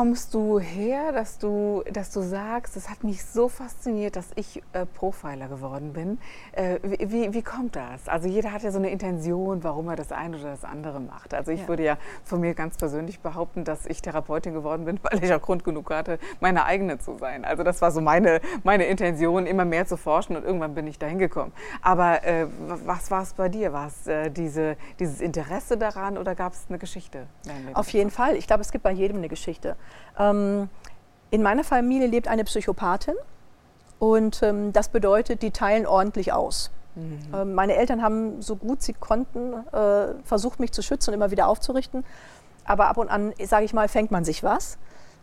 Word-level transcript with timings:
Kommst 0.00 0.32
du 0.32 0.58
her, 0.58 1.12
dass 1.12 1.36
du, 1.36 1.84
dass 1.92 2.10
du 2.10 2.22
sagst, 2.22 2.74
es 2.74 2.88
hat 2.88 3.04
mich 3.04 3.22
so 3.22 3.50
fasziniert, 3.50 4.16
dass 4.16 4.28
ich 4.34 4.62
äh, 4.72 4.86
Profiler 4.86 5.46
geworden 5.48 5.92
bin? 5.92 6.18
Äh, 6.52 6.78
wie, 6.82 7.34
wie 7.34 7.42
kommt 7.42 7.76
das? 7.76 8.08
Also 8.08 8.26
jeder 8.26 8.50
hat 8.50 8.62
ja 8.62 8.70
so 8.70 8.78
eine 8.78 8.88
Intention, 8.88 9.62
warum 9.62 9.90
er 9.90 9.96
das 9.96 10.10
eine 10.10 10.38
oder 10.38 10.52
das 10.52 10.64
andere 10.64 11.00
macht. 11.00 11.34
Also 11.34 11.52
ich 11.52 11.60
ja. 11.60 11.68
würde 11.68 11.82
ja 11.84 11.98
von 12.24 12.40
mir 12.40 12.54
ganz 12.54 12.78
persönlich 12.78 13.20
behaupten, 13.20 13.64
dass 13.64 13.84
ich 13.84 14.00
Therapeutin 14.00 14.54
geworden 14.54 14.86
bin, 14.86 14.98
weil 15.02 15.22
ich 15.22 15.34
auch 15.34 15.42
Grund 15.42 15.64
genug 15.64 15.90
hatte, 15.90 16.18
meine 16.40 16.64
eigene 16.64 16.98
zu 16.98 17.18
sein. 17.18 17.44
Also 17.44 17.62
das 17.62 17.82
war 17.82 17.90
so 17.90 18.00
meine, 18.00 18.40
meine 18.64 18.86
Intention, 18.86 19.44
immer 19.44 19.66
mehr 19.66 19.84
zu 19.84 19.98
forschen 19.98 20.34
und 20.34 20.46
irgendwann 20.46 20.74
bin 20.74 20.86
ich 20.86 20.98
dahin 20.98 21.18
gekommen. 21.18 21.52
Aber 21.82 22.24
äh, 22.24 22.46
was 22.86 23.10
war 23.10 23.20
es 23.20 23.34
bei 23.34 23.50
dir? 23.50 23.74
War 23.74 23.88
es 23.88 24.06
äh, 24.06 24.30
diese, 24.30 24.78
dieses 24.98 25.20
Interesse 25.20 25.76
daran 25.76 26.16
oder 26.16 26.34
gab 26.34 26.54
es 26.54 26.64
eine 26.70 26.78
Geschichte? 26.78 27.26
Auf 27.74 27.90
jeden 27.90 28.10
Fall. 28.10 28.36
Ich 28.36 28.46
glaube, 28.46 28.62
es 28.62 28.72
gibt 28.72 28.82
bei 28.82 28.92
jedem 28.92 29.18
eine 29.18 29.28
Geschichte. 29.28 29.76
Ähm, 30.18 30.68
in 31.30 31.42
meiner 31.42 31.64
Familie 31.64 32.08
lebt 32.08 32.28
eine 32.28 32.44
Psychopathin 32.44 33.14
und 33.98 34.42
ähm, 34.42 34.72
das 34.72 34.88
bedeutet, 34.88 35.42
die 35.42 35.50
teilen 35.50 35.86
ordentlich 35.86 36.32
aus. 36.32 36.70
Mhm. 36.94 37.18
Ähm, 37.34 37.54
meine 37.54 37.76
Eltern 37.76 38.02
haben 38.02 38.42
so 38.42 38.56
gut 38.56 38.82
sie 38.82 38.94
konnten 38.94 39.52
äh, 39.72 40.14
versucht, 40.24 40.58
mich 40.58 40.72
zu 40.72 40.82
schützen 40.82 41.10
und 41.10 41.14
immer 41.14 41.30
wieder 41.30 41.46
aufzurichten. 41.46 42.04
Aber 42.64 42.88
ab 42.88 42.96
und 42.98 43.08
an, 43.08 43.32
sage 43.44 43.64
ich 43.64 43.72
mal, 43.72 43.88
fängt 43.88 44.10
man 44.10 44.24
sich 44.24 44.42
was. 44.42 44.78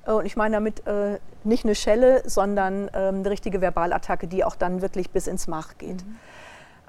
Äh, 0.05 0.11
und 0.11 0.25
ich 0.25 0.35
meine 0.35 0.55
damit 0.55 0.85
äh, 0.87 1.19
nicht 1.43 1.65
eine 1.65 1.75
Schelle, 1.75 2.23
sondern 2.25 2.89
ähm, 2.93 3.15
eine 3.15 3.29
richtige 3.29 3.61
Verbalattacke, 3.61 4.27
die 4.27 4.43
auch 4.43 4.55
dann 4.55 4.81
wirklich 4.81 5.11
bis 5.11 5.27
ins 5.27 5.47
Mach 5.47 5.77
geht. 5.77 6.05
Mhm. 6.05 6.15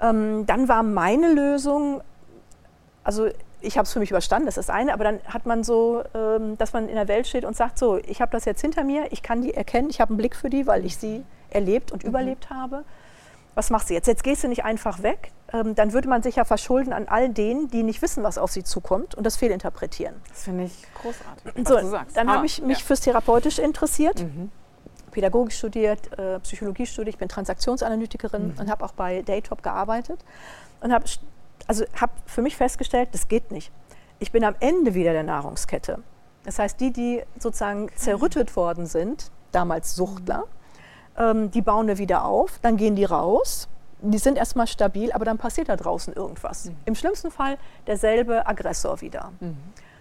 Ähm, 0.01 0.45
dann 0.45 0.67
war 0.67 0.83
meine 0.83 1.33
Lösung, 1.33 2.01
also 3.03 3.29
ich 3.61 3.77
habe 3.77 3.85
es 3.85 3.93
für 3.93 3.99
mich 3.99 4.09
überstanden, 4.11 4.45
das 4.45 4.57
ist 4.57 4.69
das 4.69 4.75
eine, 4.75 4.93
aber 4.93 5.03
dann 5.03 5.19
hat 5.25 5.45
man 5.45 5.63
so, 5.63 6.03
ähm, 6.13 6.57
dass 6.57 6.73
man 6.73 6.87
in 6.87 6.95
der 6.95 7.07
Welt 7.07 7.27
steht 7.27 7.45
und 7.45 7.55
sagt, 7.55 7.77
so, 7.77 7.97
ich 7.97 8.21
habe 8.21 8.31
das 8.31 8.45
jetzt 8.45 8.61
hinter 8.61 8.83
mir, 8.83 9.11
ich 9.11 9.21
kann 9.21 9.41
die 9.41 9.53
erkennen, 9.53 9.89
ich 9.89 9.99
habe 9.99 10.11
einen 10.11 10.17
Blick 10.17 10.35
für 10.35 10.49
die, 10.49 10.67
weil 10.67 10.85
ich 10.85 10.97
sie 10.97 11.23
erlebt 11.49 11.91
und 11.91 12.03
mhm. 12.03 12.09
überlebt 12.09 12.49
habe. 12.49 12.83
Was 13.55 13.69
machst 13.69 13.89
du 13.89 13.93
jetzt? 13.93 14.07
Jetzt 14.07 14.23
gehst 14.23 14.43
du 14.43 14.47
nicht 14.47 14.63
einfach 14.63 15.03
weg, 15.03 15.31
ähm, 15.51 15.75
dann 15.75 15.91
würde 15.91 16.07
man 16.07 16.23
sich 16.23 16.37
ja 16.37 16.45
verschulden 16.45 16.93
an 16.93 17.07
all 17.07 17.29
denen, 17.29 17.67
die 17.69 17.83
nicht 17.83 18.01
wissen, 18.01 18.23
was 18.23 18.37
auf 18.37 18.51
sie 18.51 18.63
zukommt 18.63 19.15
und 19.15 19.25
das 19.25 19.35
fehlinterpretieren. 19.35 20.15
Das 20.29 20.43
finde 20.43 20.65
ich 20.65 20.83
großartig, 21.01 21.67
so. 21.67 21.99
Dann 22.13 22.29
ah, 22.29 22.35
habe 22.35 22.45
ich 22.45 22.61
mich 22.61 22.79
ja. 22.79 22.85
fürs 22.85 23.01
Therapeutisch 23.01 23.59
interessiert. 23.59 24.21
Mhm. 24.21 24.51
Pädagogik 25.11 25.51
studiert, 25.51 26.17
äh, 26.19 26.39
Psychologie 26.39 26.85
studiert, 26.85 27.15
ich 27.15 27.17
bin 27.17 27.27
Transaktionsanalytikerin 27.27 28.53
mhm. 28.53 28.59
und 28.59 28.69
habe 28.69 28.85
auch 28.85 28.93
bei 28.93 29.23
Daytop 29.23 29.63
gearbeitet 29.63 30.19
und 30.81 30.93
habe 30.93 31.05
also 31.67 31.85
habe 31.99 32.13
für 32.25 32.41
mich 32.41 32.55
festgestellt, 32.55 33.09
das 33.11 33.27
geht 33.27 33.51
nicht. 33.51 33.71
Ich 34.19 34.31
bin 34.31 34.43
am 34.43 34.55
Ende 34.59 34.93
wieder 34.93 35.13
der 35.13 35.23
Nahrungskette. 35.23 35.99
Das 36.43 36.59
heißt, 36.59 36.79
die, 36.79 36.91
die 36.91 37.23
sozusagen 37.37 37.89
zerrüttet 37.95 38.55
worden 38.55 38.85
sind, 38.85 39.31
damals 39.51 39.95
Suchtler, 39.95 40.45
ähm, 41.17 41.51
die 41.51 41.61
bauen 41.61 41.87
wir 41.87 41.97
wieder 41.97 42.25
auf, 42.25 42.59
dann 42.61 42.77
gehen 42.77 42.95
die 42.95 43.05
raus, 43.05 43.67
die 44.01 44.17
sind 44.17 44.37
erstmal 44.37 44.67
stabil, 44.67 45.11
aber 45.11 45.25
dann 45.25 45.37
passiert 45.37 45.69
da 45.69 45.75
draußen 45.75 46.13
irgendwas. 46.13 46.65
Mhm. 46.65 46.75
Im 46.85 46.95
schlimmsten 46.95 47.31
Fall 47.31 47.57
derselbe 47.87 48.47
Aggressor 48.47 49.01
wieder. 49.01 49.31
Mhm. 49.39 49.57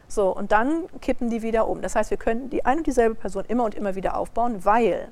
So, 0.07 0.35
und 0.35 0.53
dann 0.53 0.85
kippen 1.01 1.29
die 1.29 1.43
wieder 1.43 1.69
um. 1.69 1.83
Das 1.83 1.95
heißt, 1.95 2.11
wir 2.11 2.17
können 2.17 2.49
die 2.49 2.65
eine 2.65 2.79
und 2.79 2.87
dieselbe 2.87 3.15
Person 3.15 3.45
immer 3.47 3.65
und 3.65 3.75
immer 3.75 3.95
wieder 3.95 4.17
aufbauen, 4.17 4.65
weil 4.65 5.09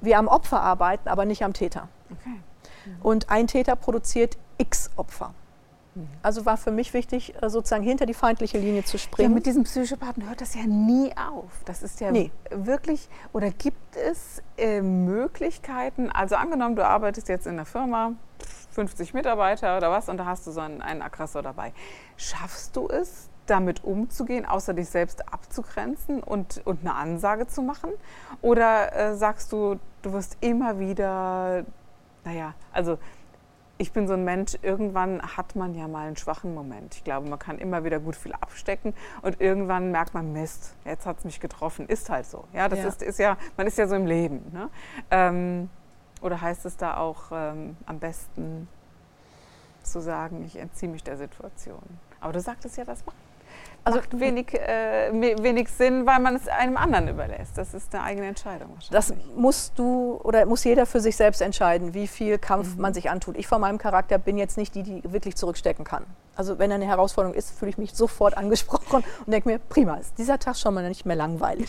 wir 0.00 0.18
am 0.18 0.28
Opfer 0.28 0.60
arbeiten, 0.60 1.08
aber 1.08 1.24
nicht 1.24 1.44
am 1.44 1.52
Täter. 1.52 1.88
Okay. 2.10 2.40
Mhm. 2.86 3.02
Und 3.02 3.30
ein 3.30 3.46
Täter 3.46 3.76
produziert 3.76 4.38
x 4.62 4.90
Opfer. 4.96 5.34
Also 6.22 6.46
war 6.46 6.56
für 6.56 6.70
mich 6.70 6.94
wichtig, 6.94 7.34
äh, 7.42 7.50
sozusagen 7.50 7.82
hinter 7.82 8.06
die 8.06 8.14
feindliche 8.14 8.58
Linie 8.58 8.82
zu 8.84 8.98
springen. 8.98 9.30
Ja, 9.30 9.34
mit 9.34 9.44
diesem 9.44 9.64
Psychopathen 9.64 10.26
hört 10.26 10.40
das 10.40 10.54
ja 10.54 10.62
nie 10.62 11.12
auf. 11.16 11.50
Das 11.66 11.82
ist 11.82 12.00
ja 12.00 12.10
nee. 12.10 12.30
wirklich, 12.50 13.10
oder 13.34 13.50
gibt 13.50 13.96
es 13.96 14.42
äh, 14.56 14.80
Möglichkeiten, 14.80 16.10
also 16.10 16.36
angenommen, 16.36 16.76
du 16.76 16.86
arbeitest 16.86 17.28
jetzt 17.28 17.46
in 17.46 17.54
einer 17.54 17.66
Firma, 17.66 18.12
50 18.70 19.12
Mitarbeiter 19.12 19.76
oder 19.76 19.90
was, 19.90 20.08
und 20.08 20.16
da 20.16 20.24
hast 20.24 20.46
du 20.46 20.50
so 20.50 20.60
einen, 20.60 20.80
einen 20.80 21.02
Aggressor 21.02 21.42
dabei. 21.42 21.74
Schaffst 22.16 22.74
du 22.74 22.88
es, 22.88 23.28
damit 23.46 23.84
umzugehen, 23.84 24.46
außer 24.46 24.72
dich 24.72 24.88
selbst 24.88 25.30
abzugrenzen 25.30 26.22
und, 26.22 26.62
und 26.64 26.80
eine 26.80 26.94
Ansage 26.94 27.48
zu 27.48 27.60
machen? 27.60 27.90
Oder 28.40 28.96
äh, 28.96 29.14
sagst 29.14 29.52
du, 29.52 29.78
du 30.00 30.12
wirst 30.14 30.38
immer 30.40 30.78
wieder, 30.78 31.64
naja, 32.24 32.54
also 32.72 32.98
ich 33.82 33.92
bin 33.92 34.06
so 34.06 34.14
ein 34.14 34.24
Mensch, 34.24 34.56
irgendwann 34.62 35.20
hat 35.36 35.56
man 35.56 35.74
ja 35.74 35.88
mal 35.88 36.06
einen 36.06 36.16
schwachen 36.16 36.54
Moment. 36.54 36.94
Ich 36.94 37.02
glaube, 37.02 37.28
man 37.28 37.40
kann 37.40 37.58
immer 37.58 37.82
wieder 37.82 37.98
gut 37.98 38.14
viel 38.14 38.32
abstecken 38.32 38.94
und 39.22 39.40
irgendwann 39.40 39.90
merkt 39.90 40.14
man, 40.14 40.32
Mist, 40.32 40.76
jetzt 40.84 41.04
hat 41.04 41.18
es 41.18 41.24
mich 41.24 41.40
getroffen. 41.40 41.88
Ist 41.88 42.08
halt 42.08 42.26
so. 42.26 42.44
Ja, 42.52 42.68
das 42.68 42.78
ja. 42.78 42.86
Ist, 42.86 43.02
ist 43.02 43.18
ja, 43.18 43.36
man 43.56 43.66
ist 43.66 43.76
ja 43.78 43.88
so 43.88 43.96
im 43.96 44.06
Leben. 44.06 44.52
Ne? 44.52 44.70
Ähm, 45.10 45.68
oder 46.20 46.40
heißt 46.40 46.64
es 46.64 46.76
da 46.76 46.96
auch 46.96 47.32
ähm, 47.32 47.76
am 47.84 47.98
besten 47.98 48.68
zu 49.82 50.00
sagen, 50.00 50.44
ich 50.44 50.56
entziehe 50.56 50.90
mich 50.90 51.02
der 51.02 51.16
Situation? 51.16 51.82
Aber 52.20 52.32
du 52.32 52.40
sagtest 52.40 52.76
ja, 52.76 52.84
das 52.84 53.04
macht 53.04 53.16
also 53.84 53.98
macht 53.98 54.20
wenig, 54.20 54.54
äh, 54.54 55.10
wenig 55.42 55.68
Sinn, 55.68 56.06
weil 56.06 56.20
man 56.20 56.36
es 56.36 56.46
einem 56.46 56.76
anderen 56.76 57.08
überlässt. 57.08 57.58
Das 57.58 57.74
ist 57.74 57.94
eine 57.94 58.04
eigene 58.04 58.26
Entscheidung 58.28 58.68
wahrscheinlich. 58.74 58.90
Das 58.90 59.12
musst 59.36 59.78
du 59.78 60.20
oder 60.22 60.46
muss 60.46 60.62
jeder 60.64 60.86
für 60.86 61.00
sich 61.00 61.16
selbst 61.16 61.42
entscheiden, 61.42 61.92
wie 61.92 62.06
viel 62.06 62.38
Kampf 62.38 62.76
mhm. 62.76 62.80
man 62.80 62.94
sich 62.94 63.10
antut. 63.10 63.36
Ich 63.36 63.48
von 63.48 63.60
meinem 63.60 63.78
Charakter 63.78 64.18
bin 64.18 64.38
jetzt 64.38 64.56
nicht 64.56 64.74
die, 64.74 64.82
die 64.82 65.02
wirklich 65.12 65.34
zurückstecken 65.36 65.84
kann. 65.84 66.06
Also 66.36 66.58
wenn 66.58 66.70
eine 66.70 66.86
Herausforderung 66.86 67.36
ist, 67.36 67.58
fühle 67.58 67.70
ich 67.70 67.78
mich 67.78 67.94
sofort 67.94 68.36
angesprochen 68.36 69.04
und 69.26 69.32
denke 69.32 69.48
mir, 69.48 69.58
prima, 69.58 69.96
ist 69.96 70.16
dieser 70.16 70.38
Tag 70.38 70.56
schon 70.56 70.74
mal 70.74 70.88
nicht 70.88 71.04
mehr 71.04 71.16
langweilig. 71.16 71.68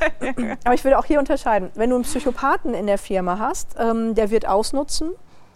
Aber 0.64 0.74
ich 0.74 0.84
würde 0.84 0.98
auch 0.98 1.04
hier 1.04 1.18
unterscheiden. 1.18 1.70
Wenn 1.74 1.90
du 1.90 1.96
einen 1.96 2.04
Psychopathen 2.04 2.74
in 2.74 2.86
der 2.86 2.98
Firma 2.98 3.38
hast, 3.38 3.74
ähm, 3.78 4.14
der 4.14 4.30
wird 4.30 4.46
ausnutzen, 4.46 5.10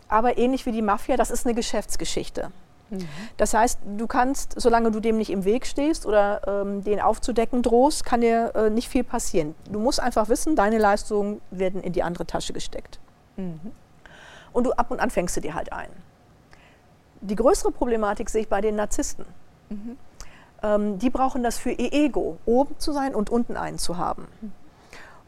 aber 0.09 0.38
ähnlich 0.38 0.66
wie 0.66 0.72
die 0.72 0.82
Mafia, 0.82 1.16
das 1.16 1.31
ist 1.31 1.47
eine 1.47 1.55
Geschäftsgeschichte. 1.55 2.53
Mhm. 2.90 3.08
Das 3.36 3.54
heißt, 3.54 3.80
du 3.96 4.06
kannst, 4.06 4.60
solange 4.60 4.90
du 4.90 5.00
dem 5.00 5.16
nicht 5.16 5.30
im 5.30 5.44
Weg 5.44 5.66
stehst 5.66 6.06
oder 6.06 6.40
ähm, 6.46 6.84
den 6.84 7.00
aufzudecken 7.00 7.62
drohst, 7.62 8.04
kann 8.04 8.20
dir 8.20 8.52
äh, 8.54 8.70
nicht 8.70 8.88
viel 8.88 9.04
passieren. 9.04 9.54
Du 9.70 9.78
musst 9.78 10.00
einfach 10.00 10.28
wissen, 10.28 10.56
deine 10.56 10.78
Leistungen 10.78 11.40
werden 11.50 11.82
in 11.82 11.92
die 11.92 12.02
andere 12.02 12.26
Tasche 12.26 12.52
gesteckt. 12.52 12.98
Mhm. 13.36 13.72
Und 14.52 14.64
du 14.64 14.72
ab 14.72 14.90
und 14.90 15.00
an 15.00 15.10
fängst 15.10 15.36
du 15.36 15.40
dir 15.40 15.54
halt 15.54 15.72
ein. 15.72 15.90
Die 17.20 17.36
größere 17.36 17.72
Problematik 17.72 18.28
sehe 18.30 18.42
ich 18.42 18.48
bei 18.48 18.60
den 18.60 18.76
Narzissten. 18.76 19.24
Mhm. 19.70 19.96
Ähm, 20.62 20.98
die 20.98 21.10
brauchen 21.10 21.42
das 21.42 21.58
für 21.58 21.70
ihr 21.70 21.92
Ego, 21.92 22.38
oben 22.44 22.78
zu 22.78 22.92
sein 22.92 23.14
und 23.14 23.30
unten 23.30 23.56
einen 23.56 23.78
zu 23.78 23.98
haben. 23.98 24.26
Mhm. 24.40 24.52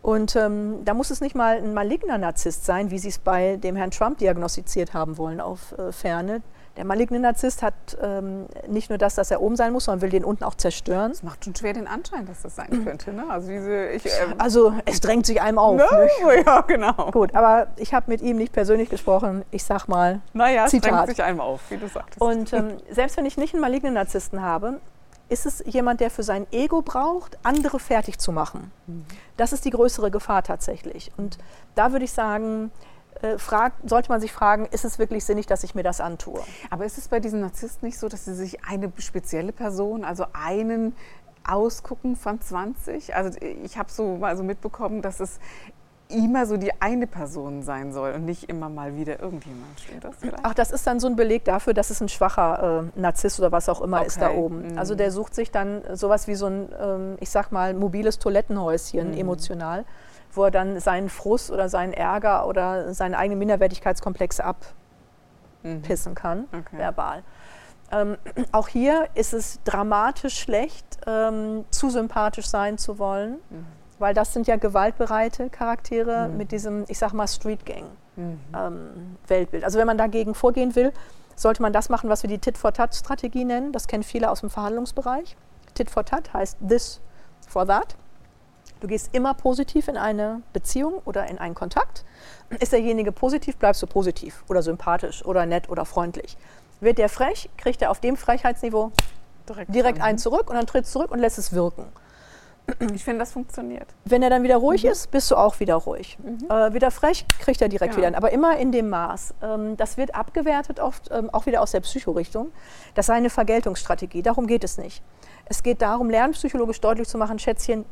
Und 0.03 0.37
ähm, 0.37 0.85
da 0.85 0.95
muss 0.95 1.11
es 1.11 1.21
nicht 1.21 1.35
mal 1.35 1.57
ein 1.57 1.75
maligner 1.75 2.17
Narzisst 2.17 2.65
sein, 2.65 2.93
wie 2.93 2.99
sie 3.01 3.09
es 3.09 3.19
bei 3.19 3.57
dem 3.57 3.75
Herrn 3.75 3.91
Trump 3.91 4.19
diagnostiziert 4.19 4.95
haben 4.95 5.19
wollen 5.19 5.41
auf 5.41 5.77
äh, 5.77 5.91
Ferne. 5.91 6.43
Der 6.77 6.85
maligne 6.85 7.19
Narzisst 7.19 7.63
hat 7.63 7.75
ähm, 8.03 8.47
nicht 8.69 8.91
nur 8.91 8.99
das, 8.99 9.15
dass 9.15 9.31
er 9.31 9.41
oben 9.41 9.57
sein 9.57 9.73
muss, 9.73 9.85
sondern 9.87 10.03
will 10.03 10.11
den 10.11 10.25
unten 10.25 10.45
auch 10.45 10.55
zerstören. 10.55 11.11
Das 11.11 11.23
macht 11.23 11.45
schon 11.45 11.55
schwer 11.55 11.73
den 11.73 11.87
Anschein, 11.87 12.27
dass 12.27 12.43
das 12.43 12.57
sein 12.57 12.85
könnte. 12.85 13.13
Ne? 13.13 13.25
Also, 13.29 13.49
diese, 13.49 13.89
ich, 13.89 14.05
ähm 14.05 14.35
also, 14.39 14.75
es 14.85 15.01
drängt 15.01 15.27
sich 15.27 15.41
einem 15.41 15.59
auf. 15.59 15.79
No, 15.79 16.31
ja, 16.47 16.61
genau. 16.63 17.11
Gut, 17.13 17.35
aber 17.35 17.69
ich 17.77 17.95
habe 17.95 18.11
mit 18.11 18.21
ihm 18.21 18.37
nicht 18.37 18.53
persönlich 18.53 18.91
gesprochen. 18.91 19.45
Ich 19.51 19.65
sag 19.65 19.89
mal, 19.89 20.21
naja, 20.35 20.67
Zitat. 20.67 20.91
es 20.91 20.97
drängt 20.97 21.09
sich 21.09 21.23
einem 21.23 21.41
auf, 21.41 21.61
wie 21.71 21.79
du 21.79 21.89
sagtest. 21.89 22.21
Und 22.21 22.53
ähm, 22.53 22.77
selbst 22.91 23.17
wenn 23.17 23.27
ich 23.27 23.37
nicht 23.37 23.55
einen 23.55 23.63
malignen 23.63 23.95
Narzissten 23.95 24.43
habe, 24.43 24.81
ist 25.29 25.47
es 25.47 25.63
jemand, 25.67 26.01
der 26.01 26.11
für 26.11 26.23
sein 26.23 26.47
Ego 26.53 26.83
braucht, 26.83 27.39
andere 27.43 27.79
fertig 27.79 28.19
zu 28.19 28.33
machen. 28.33 28.71
Mhm. 28.87 29.05
Das 29.37 29.53
ist 29.53 29.65
die 29.65 29.71
größere 29.71 30.11
Gefahr 30.11 30.43
tatsächlich. 30.43 31.11
Und 31.17 31.39
da 31.75 31.93
würde 31.93 32.05
ich 32.05 32.13
sagen, 32.13 32.71
äh, 33.23 33.39
fragt, 33.39 33.89
sollte 33.89 34.11
man 34.11 34.21
sich 34.21 34.33
fragen, 34.33 34.67
ist 34.67 34.85
es 34.85 34.99
wirklich 34.99 35.25
sinnig, 35.25 35.47
dass 35.47 35.65
ich 35.65 35.75
mir 35.75 35.83
das 35.83 36.01
antue? 36.01 36.41
Aber 36.71 36.85
ist 36.85 36.99
es 36.99 37.09
bei 37.09 37.21
diesen 37.21 37.41
Narzissten 37.41 37.87
nicht 37.87 37.99
so, 37.99 38.09
dass 38.09 38.25
sie 38.25 38.35
sich 38.35 38.65
eine 38.65 38.93
spezielle 38.99 39.53
Person, 39.53 40.05
also 40.05 40.27
einen 40.33 40.95
ausgucken 41.47 42.17
von 42.17 42.41
20? 42.41 43.15
Also 43.15 43.39
ich 43.41 43.79
habe 43.79 43.91
so 43.91 44.17
mal 44.17 44.37
so 44.37 44.43
mitbekommen, 44.43 45.03
dass 45.03 45.21
es 45.21 45.39
immer 46.09 46.47
so 46.47 46.57
die 46.57 46.71
eine 46.81 47.07
Person 47.07 47.63
sein 47.63 47.93
soll 47.93 48.13
und 48.13 48.25
nicht 48.25 48.49
immer 48.49 48.69
mal 48.69 48.97
wieder 48.97 49.21
irgendjemand. 49.21 49.81
Stimmt 49.81 50.05
das 50.05 50.17
vielleicht? 50.17 50.39
Ach, 50.43 50.55
das 50.55 50.71
ist 50.71 50.87
dann 50.87 51.01
so 51.01 51.09
ein 51.09 51.17
Beleg 51.17 51.45
dafür, 51.45 51.75
dass 51.75 51.91
es 51.91 52.01
ein 52.01 52.09
schwacher 52.09 52.91
äh, 52.97 53.01
Narzisst 53.01 53.41
oder 53.41 53.53
was 53.53 53.69
auch 53.69 53.81
immer 53.81 53.99
okay. 53.99 54.07
ist 54.07 54.21
da 54.21 54.31
oben. 54.31 54.73
Mhm. 54.73 54.79
Also 54.79 54.95
der 54.95 55.11
sucht 55.11 55.35
sich 55.35 55.51
dann 55.51 55.83
sowas 55.95 56.29
wie 56.29 56.35
so 56.35 56.47
ein, 56.47 56.69
ähm, 56.81 57.17
ich 57.21 57.31
sag 57.31 57.51
mal, 57.51 57.75
mobiles 57.75 58.19
Toilettenhäuschen 58.19 59.13
mhm. 59.13 59.19
emotional, 59.19 59.85
wo 60.37 60.45
er 60.45 60.51
dann 60.51 60.79
seinen 60.81 61.09
Frust 61.09 61.51
oder 61.51 61.69
seinen 61.69 61.93
Ärger 61.93 62.47
oder 62.47 62.95
seine 62.95 63.19
eigenen 63.19 63.39
Minderwertigkeitskomplexe 63.39 64.45
abpissen 64.45 66.13
mhm. 66.13 66.17
kann, 66.17 66.45
okay. 66.53 66.79
verbal. 66.79 67.23
Ähm, 67.93 68.17
auch 68.51 68.69
hier 68.69 69.09
ist 69.15 69.33
es 69.33 69.61
dramatisch 69.65 70.39
schlecht, 70.39 70.99
ähm, 71.07 71.65
zu 71.71 71.89
sympathisch 71.91 72.47
sein 72.47 72.79
zu 72.79 72.99
wollen. 72.99 73.39
Mhm 73.51 73.77
weil 73.99 74.15
das 74.15 74.33
sind 74.33 74.47
ja 74.47 74.57
gewaltbereite 74.57 75.51
Charaktere 75.51 76.29
mhm. 76.29 76.37
mit 76.37 76.53
diesem, 76.53 76.85
ich 76.89 76.99
sag 76.99 77.13
mal, 77.13 77.27
Street 77.27 77.65
Gang 77.65 77.85
mhm. 78.17 78.39
ähm. 78.55 79.17
Also 79.63 79.79
wenn 79.79 79.87
man 79.87 79.99
dagegen 79.99 80.35
vorgehen 80.35 80.75
will, 80.75 80.93
sollte 81.35 81.63
man 81.63 81.73
das 81.73 81.89
machen, 81.89 82.09
was 82.09 82.23
wir 82.23 82.29
die 82.29 82.39
Tit-for-Tat-Strategie 82.39 83.45
nennen. 83.45 83.73
Das 83.73 83.89
kennen 83.89 84.03
viele 84.03 84.31
aus 84.31 84.41
dem 84.41 84.51
Verhandlungsbereich. 84.51 85.37
Tit 85.75 85.91
for 85.91 86.05
Tat 86.05 86.33
heißt 86.33 86.57
this 86.67 87.01
for 87.47 87.67
that. 87.67 87.97
Du 88.81 88.89
gehst 88.89 89.15
immer 89.15 89.35
positiv 89.35 89.89
in 89.89 89.97
eine 89.97 90.43
Beziehung 90.53 91.01
oder 91.05 91.27
in 91.29 91.39
einen 91.39 91.55
Kontakt. 91.55 92.05
Ist 92.61 92.73
derjenige 92.73 93.11
positiv, 93.11 93.57
bleibst 93.57 93.83
du 93.83 93.87
positiv 93.87 94.45
oder 94.49 94.63
sympathisch 94.63 95.25
oder 95.25 95.47
nett 95.47 95.69
oder 95.69 95.85
freundlich. 95.85 96.37
Wird 96.81 96.99
der 96.99 97.09
frech, 97.09 97.49
kriegt 97.57 97.81
er 97.81 97.91
auf 97.91 98.01
dem 98.01 98.17
Frechheitsniveau 98.17 98.93
direkt, 99.49 99.75
direkt 99.75 100.01
einen 100.01 100.19
zurück 100.19 100.51
und 100.51 100.57
dann 100.57 100.67
tritt 100.67 100.87
zurück 100.87 101.11
und 101.11 101.21
lässt 101.21 101.39
es 101.39 101.53
wirken. 101.53 101.87
Ich 102.93 103.05
finde, 103.05 103.21
das 103.21 103.33
funktioniert. 103.33 103.87
Wenn 104.05 104.23
er 104.23 104.31
dann 104.31 104.43
wieder 104.43 104.57
ruhig 104.57 104.85
mhm. 104.85 104.91
ist, 104.91 105.11
bist 105.11 105.31
du 105.31 105.37
auch 105.37 105.61
wieder 105.61 105.77
ruhig. 105.77 106.19
Mhm. 106.23 106.51
Äh, 106.51 106.75
wieder 106.75 106.91
frech, 106.91 107.25
kriegt 107.39 107.63
er 107.63 107.69
direkt 107.69 107.95
ja. 107.95 107.99
wieder. 107.99 108.17
Aber 108.17 108.33
immer 108.33 108.57
in 108.57 108.73
dem 108.73 108.89
Maß. 108.89 109.35
Ähm, 109.43 109.77
das 109.77 109.97
wird 109.97 110.15
abgewertet, 110.15 110.81
oft 110.81 111.11
ähm, 111.13 111.31
auch 111.31 111.47
wieder 111.47 111.63
aus 111.63 111.71
der 111.71 111.81
Psychorichtung. 111.81 112.51
Das 112.95 113.07
sei 113.07 113.15
eine 113.15 113.31
Vergeltungsstrategie. 113.31 114.23
Darum 114.23 114.47
geht 114.47 114.65
es 114.65 114.79
nicht. 114.79 115.03
Es 115.45 115.63
geht 115.63 115.81
darum, 115.81 116.11
lernpsychologisch 116.11 116.81
deutlich 116.81 117.09
zu 117.09 117.19
machen, 117.19 117.39
Schätzchen, 117.39 117.85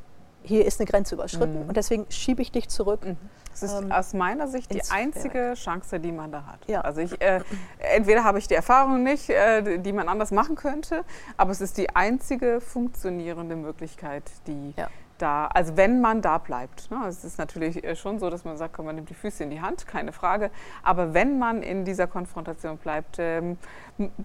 hier 0.44 0.64
ist 0.64 0.81
eine 0.81 0.87
Grenze 0.87 1.14
überschritten 1.14 1.62
mhm. 1.62 1.69
und 1.69 1.76
deswegen 1.76 2.06
schiebe 2.11 2.43
ich 2.43 2.52
dich 2.52 2.69
zurück. 2.69 3.05
Mhm. 3.05 3.17
Das 3.50 3.62
ist 3.62 3.82
ähm, 3.82 3.93
aus 3.93 4.14
meiner 4.14 4.49
Sicht 4.49 4.73
die 4.75 4.82
einzige 4.91 5.35
Werk. 5.35 5.58
Chance, 5.58 6.00
die 6.00 6.11
man 6.11 6.32
da 6.32 6.44
hat. 6.44 6.58
Ja. 6.67 6.81
Also 6.81 7.00
ich, 7.00 7.20
äh, 7.20 7.41
entweder 7.79 8.25
habe 8.25 8.38
ich 8.38 8.49
die 8.49 8.55
Erfahrung 8.55 9.02
nicht, 9.05 9.31
äh, 9.31 9.79
die 9.79 9.93
man 9.93 10.08
anders 10.08 10.32
machen 10.32 10.56
könnte, 10.56 11.05
aber 11.37 11.52
es 11.52 11.61
ist 11.61 11.79
die 11.79 11.94
einzige 11.94 12.61
funktionierende 12.61 13.55
Möglichkeit, 13.55 14.25
die 14.49 14.75
ja. 14.76 14.88
da, 15.19 15.46
also 15.46 15.76
wenn 15.76 16.00
man 16.00 16.20
da 16.20 16.38
bleibt. 16.38 16.91
Ne? 16.91 16.99
Es 17.06 17.23
ist 17.23 17.38
natürlich 17.38 17.85
äh, 17.85 17.94
schon 17.94 18.19
so, 18.19 18.29
dass 18.29 18.44
man 18.44 18.56
sagt, 18.56 18.75
komm, 18.75 18.87
man 18.87 18.96
nimmt 18.96 19.08
die 19.08 19.14
Füße 19.14 19.44
in 19.44 19.50
die 19.50 19.61
Hand, 19.61 19.87
keine 19.87 20.11
Frage. 20.11 20.50
Aber 20.82 21.14
wenn 21.14 21.38
man 21.38 21.62
in 21.62 21.85
dieser 21.85 22.08
Konfrontation 22.08 22.76
bleibt, 22.79 23.19
ähm, 23.20 23.56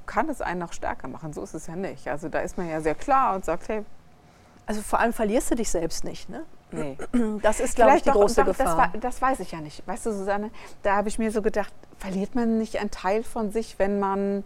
kann 0.07 0.27
es 0.29 0.41
einen 0.41 0.59
noch 0.59 0.73
stärker 0.73 1.07
machen. 1.07 1.33
So 1.33 1.43
ist 1.43 1.53
es 1.53 1.67
ja 1.67 1.75
nicht. 1.75 2.07
Also 2.07 2.29
da 2.29 2.39
ist 2.39 2.57
man 2.57 2.67
ja 2.67 2.81
sehr 2.81 2.95
klar 2.95 3.35
und 3.35 3.45
sagt, 3.45 3.69
hey, 3.69 3.85
also 4.69 4.83
vor 4.83 4.99
allem 4.99 5.13
verlierst 5.13 5.49
du 5.49 5.55
dich 5.55 5.71
selbst 5.71 6.03
nicht, 6.03 6.29
ne? 6.29 6.45
Nee. 6.71 6.95
Das 7.41 7.59
ist, 7.59 7.75
glaube 7.75 7.97
ich, 7.97 8.03
die 8.03 8.09
doch, 8.09 8.17
große 8.17 8.43
doch, 8.43 8.55
Gefahr. 8.55 8.91
Das, 8.93 9.01
das, 9.01 9.19
weiß 9.19 9.39
ich 9.39 9.51
ja 9.51 9.61
nicht. 9.61 9.81
Weißt 9.87 10.05
du, 10.05 10.11
Susanne, 10.11 10.51
da 10.83 10.95
habe 10.95 11.09
ich 11.09 11.17
mir 11.17 11.31
so 11.31 11.41
gedacht, 11.41 11.73
verliert 11.97 12.35
man 12.35 12.59
nicht 12.59 12.77
einen 12.77 12.91
Teil 12.91 13.23
von 13.23 13.49
sich, 13.49 13.79
wenn 13.79 13.99
man 13.99 14.43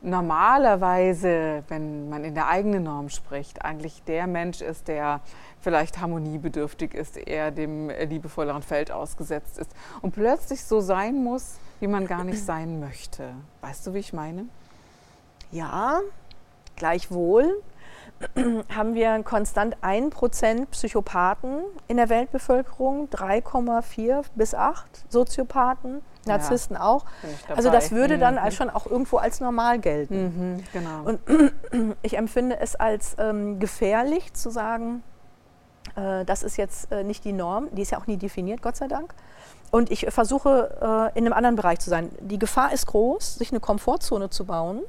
normalerweise, 0.00 1.64
wenn 1.68 2.08
man 2.08 2.24
in 2.24 2.34
der 2.34 2.48
eigenen 2.48 2.84
Norm 2.84 3.10
spricht, 3.10 3.62
eigentlich 3.62 4.02
der 4.04 4.26
Mensch 4.26 4.62
ist, 4.62 4.88
der 4.88 5.20
vielleicht 5.60 6.00
harmoniebedürftig 6.00 6.94
ist, 6.94 7.18
eher 7.18 7.50
dem 7.50 7.90
liebevolleren 7.90 8.62
Feld 8.62 8.90
ausgesetzt 8.90 9.58
ist 9.58 9.70
und 10.00 10.12
plötzlich 10.12 10.64
so 10.64 10.80
sein 10.80 11.22
muss, 11.22 11.58
wie 11.80 11.88
man 11.88 12.06
gar 12.06 12.24
nicht 12.24 12.42
sein 12.42 12.80
möchte. 12.80 13.34
Weißt 13.60 13.86
du, 13.86 13.92
wie 13.92 13.98
ich 13.98 14.14
meine? 14.14 14.46
Ja, 15.52 16.00
gleichwohl 16.76 17.62
haben 18.74 18.94
wir 18.94 19.22
konstant 19.22 19.76
1% 19.82 20.66
Psychopathen 20.66 21.62
in 21.88 21.96
der 21.96 22.08
Weltbevölkerung, 22.08 23.08
3,4 23.08 24.24
bis 24.34 24.54
8 24.54 24.84
Soziopathen, 25.08 26.02
Narzissten 26.26 26.76
ja, 26.76 26.82
auch. 26.82 27.06
Also 27.54 27.70
das 27.70 27.92
würde 27.92 28.18
dann 28.18 28.34
mhm. 28.34 28.40
als 28.40 28.54
schon 28.54 28.68
auch 28.68 28.86
irgendwo 28.86 29.16
als 29.16 29.40
normal 29.40 29.78
gelten. 29.78 30.56
Mhm, 30.56 30.64
genau. 30.72 31.02
Und 31.04 31.96
ich 32.02 32.16
empfinde 32.18 32.58
es 32.60 32.76
als 32.76 33.16
ähm, 33.18 33.58
gefährlich 33.58 34.34
zu 34.34 34.50
sagen, 34.50 35.02
äh, 35.96 36.24
das 36.26 36.42
ist 36.42 36.58
jetzt 36.58 36.92
äh, 36.92 37.04
nicht 37.04 37.24
die 37.24 37.32
Norm, 37.32 37.68
die 37.72 37.82
ist 37.82 37.92
ja 37.92 37.98
auch 37.98 38.06
nie 38.06 38.18
definiert, 38.18 38.60
Gott 38.60 38.76
sei 38.76 38.86
Dank. 38.86 39.14
Und 39.70 39.90
ich 39.90 40.06
versuche 40.10 41.12
äh, 41.14 41.18
in 41.18 41.24
einem 41.24 41.32
anderen 41.32 41.56
Bereich 41.56 41.78
zu 41.78 41.88
sein. 41.88 42.10
Die 42.20 42.38
Gefahr 42.38 42.72
ist 42.72 42.86
groß, 42.86 43.36
sich 43.36 43.50
eine 43.50 43.60
Komfortzone 43.60 44.28
zu 44.28 44.44
bauen 44.44 44.82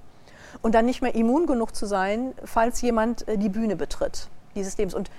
und 0.62 0.76
dann 0.76 0.86
nicht 0.86 1.02
mehr 1.02 1.16
immun 1.16 1.46
genug 1.46 1.76
zu 1.76 1.86
sein, 1.86 2.34
falls 2.44 2.82
jemand 2.82 3.28
äh, 3.28 3.38
die 3.38 3.50
Bühne 3.50 3.76
betritt 3.76 4.30
dieses 4.56 4.78
Lebens. 4.78 4.94
Und 4.94 5.10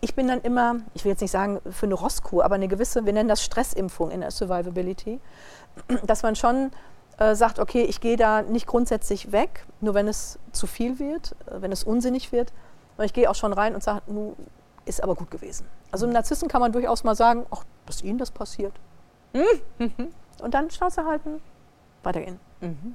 ich 0.00 0.14
bin 0.14 0.28
dann 0.28 0.40
immer, 0.40 0.76
ich 0.94 1.04
will 1.04 1.10
jetzt 1.10 1.20
nicht 1.20 1.30
sagen 1.30 1.60
für 1.70 1.86
eine 1.86 1.94
Rosskur, 1.94 2.44
aber 2.44 2.54
eine 2.54 2.68
gewisse, 2.68 3.04
wir 3.04 3.12
nennen 3.12 3.28
das 3.28 3.42
Stressimpfung 3.42 4.10
in 4.10 4.20
der 4.20 4.30
Survivability, 4.30 5.20
dass 6.06 6.22
man 6.22 6.36
schon 6.36 6.70
äh, 7.18 7.34
sagt, 7.34 7.58
okay, 7.58 7.82
ich 7.82 8.00
gehe 8.00 8.16
da 8.16 8.42
nicht 8.42 8.66
grundsätzlich 8.66 9.32
weg, 9.32 9.66
nur 9.80 9.94
wenn 9.94 10.08
es 10.08 10.38
zu 10.52 10.66
viel 10.66 10.98
wird, 10.98 11.36
äh, 11.46 11.60
wenn 11.60 11.72
es 11.72 11.84
unsinnig 11.84 12.32
wird, 12.32 12.52
sondern 12.96 13.06
ich 13.06 13.12
gehe 13.12 13.30
auch 13.30 13.34
schon 13.34 13.52
rein 13.52 13.74
und 13.74 13.82
sage, 13.82 14.02
nun 14.06 14.34
ist 14.86 15.02
aber 15.02 15.14
gut 15.14 15.30
gewesen. 15.30 15.66
Also 15.90 16.06
einem 16.06 16.14
Narzissen 16.14 16.48
kann 16.48 16.60
man 16.60 16.72
durchaus 16.72 17.04
mal 17.04 17.14
sagen, 17.14 17.46
ach, 17.50 17.64
dass 17.86 18.02
Ihnen 18.02 18.18
das 18.18 18.30
passiert. 18.30 18.72
Mhm. 19.32 20.08
Und 20.42 20.54
dann 20.54 20.70
Schnauze 20.70 21.04
halten, 21.04 21.40
weitergehen. 22.02 22.40
Mhm. 22.60 22.94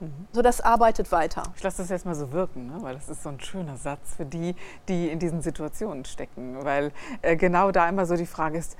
Mhm. 0.00 0.26
So, 0.32 0.42
das 0.42 0.60
arbeitet 0.60 1.12
weiter. 1.12 1.42
Ich 1.56 1.62
lasse 1.62 1.82
das 1.82 1.90
jetzt 1.90 2.06
mal 2.06 2.14
so 2.14 2.32
wirken, 2.32 2.66
ne? 2.66 2.78
weil 2.80 2.94
das 2.94 3.08
ist 3.08 3.22
so 3.22 3.28
ein 3.28 3.40
schöner 3.40 3.76
Satz 3.76 4.14
für 4.16 4.24
die, 4.24 4.56
die 4.88 5.08
in 5.08 5.18
diesen 5.18 5.42
Situationen 5.42 6.04
stecken. 6.04 6.64
Weil 6.64 6.92
äh, 7.22 7.36
genau 7.36 7.70
da 7.70 7.88
immer 7.88 8.06
so 8.06 8.16
die 8.16 8.26
Frage 8.26 8.58
ist, 8.58 8.76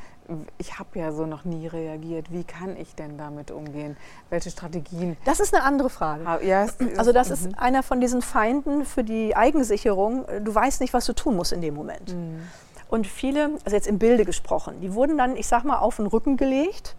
ich 0.59 0.79
habe 0.79 0.99
ja 0.99 1.13
so 1.13 1.27
noch 1.27 1.45
nie 1.45 1.67
reagiert. 1.67 2.33
Wie 2.33 2.45
kann 2.45 2.77
ich 2.77 2.95
denn 2.95 3.19
damit 3.19 3.51
umgehen? 3.51 3.97
Welche 4.31 4.51
Strategien? 4.51 5.17
Das 5.25 5.41
ist 5.41 5.55
eine 5.55 5.65
andere 5.65 5.91
Frage. 5.91 6.25
Ja, 6.47 6.67
also 6.97 7.13
das 7.13 7.31
ist 7.31 7.47
mhm. 7.47 7.55
einer 7.59 7.83
von 7.83 8.01
diesen 8.01 8.23
Feinden 8.23 8.85
für 8.85 9.05
die 9.05 9.37
Eigensicherung. 9.37 10.25
Du 10.45 10.55
weißt 10.55 10.81
nicht, 10.81 10.95
was 10.95 11.07
du 11.07 11.13
tun 11.13 11.37
musst 11.37 11.53
in 11.53 11.61
dem 11.61 11.75
Moment. 11.75 12.15
Mhm. 12.15 12.43
Und 12.89 13.07
viele, 13.07 13.59
also 13.65 13.77
jetzt 13.77 13.87
im 13.87 13.99
Bilde 13.99 14.25
gesprochen, 14.25 14.81
die 14.81 14.95
wurden 14.95 15.17
dann, 15.19 15.37
ich 15.37 15.47
sag 15.47 15.65
mal, 15.65 15.79
auf 15.79 15.97
den 15.97 16.07
Rücken 16.07 16.37
gelegt 16.37 16.97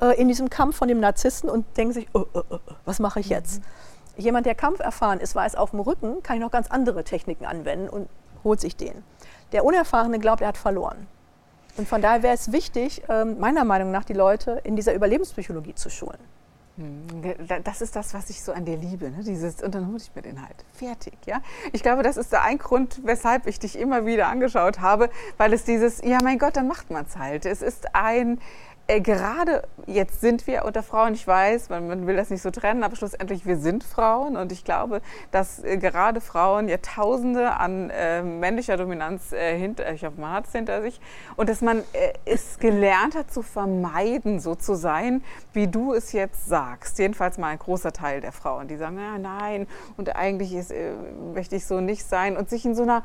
äh, 0.00 0.20
in 0.20 0.28
diesem 0.28 0.50
Kampf 0.50 0.76
von 0.76 0.88
dem 0.88 1.00
Narzissten 1.00 1.48
und 1.48 1.64
denken 1.76 1.92
sich, 1.92 2.08
oh, 2.14 2.26
oh, 2.32 2.42
oh, 2.48 2.58
was 2.84 2.98
mache 2.98 3.20
ich 3.20 3.28
jetzt? 3.28 3.60
Mhm. 3.60 3.64
Jemand, 4.16 4.46
der 4.46 4.54
kampferfahren 4.54 5.20
ist, 5.20 5.34
weiß, 5.34 5.56
auf 5.56 5.70
dem 5.70 5.80
Rücken 5.80 6.22
kann 6.22 6.36
ich 6.36 6.42
noch 6.42 6.50
ganz 6.50 6.70
andere 6.70 7.04
Techniken 7.04 7.46
anwenden 7.46 7.88
und 7.88 8.08
holt 8.44 8.60
sich 8.60 8.76
den. 8.76 9.02
Der 9.52 9.64
Unerfahrene 9.64 10.18
glaubt, 10.18 10.40
er 10.40 10.48
hat 10.48 10.58
verloren. 10.58 11.08
Und 11.76 11.88
von 11.88 12.00
daher 12.00 12.22
wäre 12.22 12.34
es 12.34 12.52
wichtig, 12.52 13.02
ähm, 13.08 13.38
meiner 13.40 13.64
Meinung 13.64 13.90
nach, 13.90 14.04
die 14.04 14.12
Leute 14.12 14.60
in 14.62 14.76
dieser 14.76 14.94
Überlebenspsychologie 14.94 15.74
zu 15.74 15.90
schulen. 15.90 16.18
Hm, 16.76 17.06
das 17.62 17.80
ist 17.82 17.94
das, 17.94 18.14
was 18.14 18.30
ich 18.30 18.42
so 18.42 18.52
an 18.52 18.64
dir 18.64 18.76
liebe. 18.76 19.10
Ne? 19.10 19.22
Dieses, 19.22 19.62
und 19.62 19.74
dann 19.74 19.86
hole 19.86 19.96
ich 19.98 20.10
mir 20.14 20.22
den 20.22 20.42
halt. 20.42 20.64
Fertig. 20.72 21.14
Ja? 21.26 21.40
Ich 21.72 21.82
glaube, 21.82 22.02
das 22.02 22.16
ist 22.16 22.32
der 22.32 22.42
ein 22.42 22.58
Grund, 22.58 23.00
weshalb 23.04 23.46
ich 23.46 23.60
dich 23.60 23.78
immer 23.78 24.06
wieder 24.06 24.26
angeschaut 24.26 24.80
habe, 24.80 25.08
weil 25.36 25.52
es 25.52 25.64
dieses, 25.64 26.00
ja 26.02 26.18
mein 26.22 26.38
Gott, 26.38 26.56
dann 26.56 26.66
macht 26.66 26.90
man 26.90 27.06
es 27.06 27.16
halt. 27.16 27.46
Es 27.46 27.62
ist 27.62 27.94
ein, 27.94 28.40
äh, 28.86 29.00
gerade 29.00 29.62
jetzt 29.86 30.20
sind 30.20 30.46
wir 30.46 30.64
unter 30.64 30.82
Frauen, 30.82 31.14
ich 31.14 31.26
weiß, 31.26 31.68
man, 31.70 31.88
man, 31.88 32.06
will 32.06 32.16
das 32.16 32.30
nicht 32.30 32.42
so 32.42 32.50
trennen, 32.50 32.82
aber 32.82 32.96
schlussendlich 32.96 33.46
wir 33.46 33.56
sind 33.56 33.84
Frauen. 33.84 34.36
Und 34.36 34.52
ich 34.52 34.64
glaube, 34.64 35.00
dass 35.30 35.62
äh, 35.62 35.76
gerade 35.78 36.20
Frauen 36.20 36.68
ja 36.68 36.78
Tausende 36.78 37.52
an 37.56 37.90
äh, 37.90 38.22
männlicher 38.22 38.76
Dominanz 38.76 39.32
äh, 39.32 39.58
hinter, 39.58 39.92
ich 39.92 40.04
hoffe, 40.04 40.20
man 40.20 40.32
hat 40.32 40.46
es 40.46 40.52
hinter 40.52 40.82
sich. 40.82 41.00
Und 41.36 41.48
dass 41.48 41.60
man 41.60 41.78
äh, 41.92 42.12
es 42.24 42.58
gelernt 42.58 43.14
hat 43.14 43.32
zu 43.32 43.42
vermeiden, 43.42 44.40
so 44.40 44.54
zu 44.54 44.74
sein, 44.74 45.22
wie 45.52 45.66
du 45.66 45.92
es 45.92 46.12
jetzt 46.12 46.46
sagst. 46.46 46.98
Jedenfalls 46.98 47.38
mal 47.38 47.48
ein 47.48 47.58
großer 47.58 47.92
Teil 47.92 48.20
der 48.20 48.32
Frauen, 48.32 48.68
die 48.68 48.76
sagen, 48.76 48.98
ja, 48.98 49.18
nein 49.18 49.66
und 49.96 50.14
eigentlich 50.16 50.54
ist, 50.54 50.70
äh, 50.70 50.92
möchte 51.34 51.56
ich 51.56 51.66
so 51.66 51.80
nicht 51.80 52.04
sein. 52.04 52.36
Und 52.36 52.50
sich 52.50 52.64
in 52.64 52.74
so 52.74 52.82
einer 52.82 53.02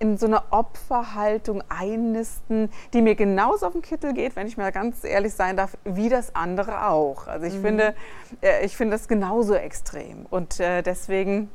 in 0.00 0.16
so 0.16 0.26
einer 0.26 0.44
Opferhaltung 0.50 1.62
einnisten, 1.68 2.70
die 2.92 3.02
mir 3.02 3.14
genauso 3.14 3.66
auf 3.66 3.72
den 3.74 3.82
Kittel 3.82 4.14
geht, 4.14 4.34
wenn 4.34 4.46
ich 4.46 4.56
mal 4.56 4.72
ganz 4.72 5.04
ehrlich 5.04 5.34
sein 5.34 5.56
darf, 5.56 5.76
wie 5.84 6.08
das 6.08 6.34
andere 6.34 6.86
auch. 6.88 7.28
Also 7.28 7.46
ich 7.46 7.54
mhm. 7.54 7.62
finde, 7.62 7.94
äh, 8.40 8.64
ich 8.64 8.76
finde 8.76 8.96
das 8.96 9.08
genauso 9.08 9.54
extrem. 9.54 10.26
Und 10.30 10.58
äh, 10.58 10.82
deswegen 10.82 11.50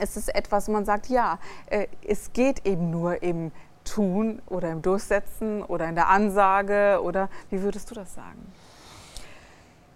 ist 0.00 0.16
es 0.16 0.28
etwas, 0.28 0.68
wo 0.68 0.72
man 0.72 0.86
sagt, 0.86 1.08
ja, 1.08 1.38
äh, 1.66 1.86
es 2.06 2.32
geht 2.32 2.66
eben 2.66 2.90
nur 2.90 3.22
im 3.22 3.52
Tun 3.84 4.40
oder 4.46 4.70
im 4.70 4.80
Durchsetzen 4.80 5.62
oder 5.62 5.86
in 5.86 5.94
der 5.94 6.08
Ansage 6.08 7.00
oder 7.02 7.28
wie 7.50 7.62
würdest 7.62 7.90
du 7.90 7.94
das 7.94 8.14
sagen? 8.14 8.52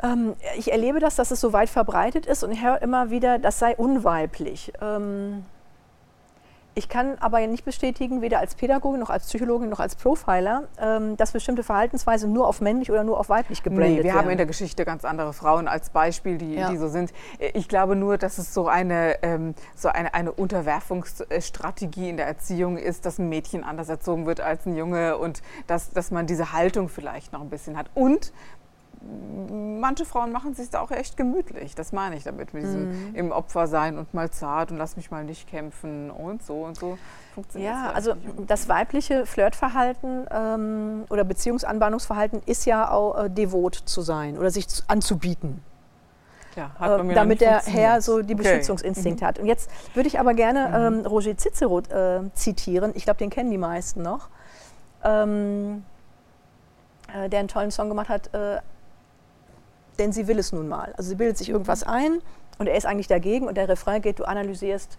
Ähm, 0.02 0.34
ich 0.58 0.70
erlebe 0.70 1.00
das, 1.00 1.16
dass 1.16 1.30
es 1.30 1.40
so 1.40 1.54
weit 1.54 1.70
verbreitet 1.70 2.26
ist 2.26 2.44
und 2.44 2.52
ich 2.52 2.62
höre 2.62 2.82
immer 2.82 3.08
wieder, 3.08 3.38
das 3.38 3.58
sei 3.58 3.74
unweiblich. 3.74 4.72
Ähm, 4.82 5.46
Ich 6.78 6.90
kann 6.90 7.16
aber 7.20 7.40
nicht 7.46 7.64
bestätigen, 7.64 8.20
weder 8.20 8.38
als 8.38 8.54
Pädagogin 8.54 9.00
noch 9.00 9.08
als 9.08 9.28
Psychologin 9.28 9.70
noch 9.70 9.80
als 9.80 9.96
Profiler, 9.96 10.64
ähm, 10.78 11.16
dass 11.16 11.32
bestimmte 11.32 11.62
Verhaltensweisen 11.62 12.34
nur 12.34 12.46
auf 12.46 12.60
männlich 12.60 12.90
oder 12.90 13.02
nur 13.02 13.18
auf 13.18 13.30
weiblich 13.30 13.62
gebrandet 13.62 13.88
nee, 13.88 13.96
wir 13.96 14.04
werden. 14.04 14.18
haben 14.18 14.28
in 14.28 14.36
der 14.36 14.44
Geschichte 14.44 14.84
ganz 14.84 15.06
andere 15.06 15.32
Frauen 15.32 15.68
als 15.68 15.88
Beispiel, 15.88 16.36
die, 16.36 16.56
ja. 16.56 16.70
die 16.70 16.76
so 16.76 16.88
sind. 16.88 17.14
Ich 17.54 17.70
glaube 17.70 17.96
nur, 17.96 18.18
dass 18.18 18.36
es 18.36 18.52
so 18.52 18.68
eine, 18.68 19.22
ähm, 19.22 19.54
so 19.74 19.88
eine, 19.88 20.12
eine 20.12 20.32
Unterwerfungsstrategie 20.32 22.10
in 22.10 22.18
der 22.18 22.26
Erziehung 22.26 22.76
ist, 22.76 23.06
dass 23.06 23.18
ein 23.18 23.30
Mädchen 23.30 23.64
anders 23.64 23.88
erzogen 23.88 24.26
wird 24.26 24.42
als 24.42 24.66
ein 24.66 24.76
Junge 24.76 25.16
und 25.16 25.40
dass, 25.66 25.88
dass 25.92 26.10
man 26.10 26.26
diese 26.26 26.52
Haltung 26.52 26.90
vielleicht 26.90 27.32
noch 27.32 27.40
ein 27.40 27.48
bisschen 27.48 27.78
hat. 27.78 27.86
Und 27.94 28.34
manche 29.00 30.04
Frauen 30.04 30.32
machen 30.32 30.52
es 30.52 30.58
sich 30.58 30.70
da 30.70 30.80
auch 30.80 30.90
echt 30.90 31.16
gemütlich. 31.16 31.74
Das 31.74 31.92
meine 31.92 32.16
ich 32.16 32.24
damit, 32.24 32.54
mit 32.54 32.62
diesem 32.64 33.10
mhm. 33.10 33.14
im 33.14 33.32
Opfer 33.32 33.66
sein 33.66 33.98
und 33.98 34.14
mal 34.14 34.30
zart 34.30 34.70
und 34.70 34.78
lass 34.78 34.96
mich 34.96 35.10
mal 35.10 35.24
nicht 35.24 35.48
kämpfen 35.48 36.10
und 36.10 36.42
so 36.42 36.64
und 36.64 36.76
so. 36.76 36.98
Funktioniert 37.34 37.72
ja, 37.72 37.92
also 37.92 38.14
das 38.46 38.68
weibliche 38.68 39.26
Flirtverhalten 39.26 40.26
ähm, 40.30 41.04
oder 41.10 41.24
Beziehungsanbahnungsverhalten 41.24 42.42
ist 42.46 42.64
ja 42.64 42.90
auch 42.90 43.24
äh, 43.24 43.30
devot 43.30 43.74
zu 43.74 44.00
sein 44.00 44.38
oder 44.38 44.50
sich 44.50 44.68
zu, 44.68 44.82
anzubieten. 44.88 45.62
Ja, 46.56 46.70
äh, 46.80 47.14
damit 47.14 47.42
der 47.42 47.62
Herr 47.66 48.00
so 48.00 48.22
die 48.22 48.34
Beschützungsinstinkt 48.34 49.20
mhm. 49.20 49.26
hat. 49.26 49.38
Und 49.38 49.46
jetzt 49.46 49.70
würde 49.92 50.08
ich 50.08 50.18
aber 50.18 50.32
gerne 50.32 50.90
mhm. 50.90 51.00
ähm, 51.00 51.06
Roger 51.06 51.36
Cicero 51.36 51.80
äh, 51.80 52.30
zitieren. 52.32 52.92
Ich 52.94 53.04
glaube, 53.04 53.18
den 53.18 53.28
kennen 53.28 53.50
die 53.50 53.58
meisten 53.58 54.00
noch. 54.00 54.30
Ähm, 55.04 55.84
äh, 57.14 57.28
der 57.28 57.40
einen 57.40 57.48
tollen 57.48 57.70
Song 57.70 57.90
gemacht 57.90 58.08
hat, 58.08 58.32
äh, 58.34 58.60
denn 59.98 60.12
sie 60.12 60.26
will 60.26 60.38
es 60.38 60.52
nun 60.52 60.68
mal. 60.68 60.92
Also 60.96 61.10
sie 61.10 61.14
bildet 61.16 61.38
sich 61.38 61.48
irgendwas 61.48 61.82
ein 61.82 62.20
und 62.58 62.66
er 62.66 62.76
ist 62.76 62.86
eigentlich 62.86 63.08
dagegen 63.08 63.46
und 63.46 63.56
der 63.56 63.68
Refrain 63.68 64.02
geht, 64.02 64.18
du 64.18 64.24
analysierst, 64.24 64.98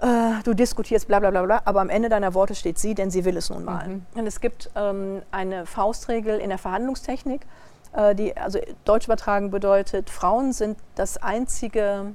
äh, 0.00 0.42
du 0.44 0.54
diskutierst, 0.54 1.08
bla 1.08 1.18
bla 1.18 1.30
bla 1.30 1.42
bla, 1.42 1.62
aber 1.64 1.80
am 1.80 1.88
Ende 1.88 2.08
deiner 2.08 2.34
Worte 2.34 2.54
steht 2.54 2.78
sie, 2.78 2.94
denn 2.94 3.10
sie 3.10 3.24
will 3.24 3.36
es 3.36 3.50
nun 3.50 3.64
mal. 3.64 3.88
Mhm. 3.88 4.06
Und 4.14 4.26
es 4.26 4.40
gibt 4.40 4.70
ähm, 4.76 5.22
eine 5.30 5.66
Faustregel 5.66 6.38
in 6.38 6.50
der 6.50 6.58
Verhandlungstechnik, 6.58 7.46
äh, 7.92 8.14
die 8.14 8.36
also 8.36 8.60
deutsch 8.84 9.06
übertragen 9.06 9.50
bedeutet, 9.50 10.10
Frauen 10.10 10.52
sind 10.52 10.78
das 10.94 11.16
einzige 11.16 12.12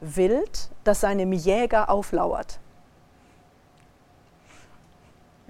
Wild, 0.00 0.70
das 0.84 1.00
seinem 1.00 1.32
Jäger 1.32 1.90
auflauert. 1.90 2.58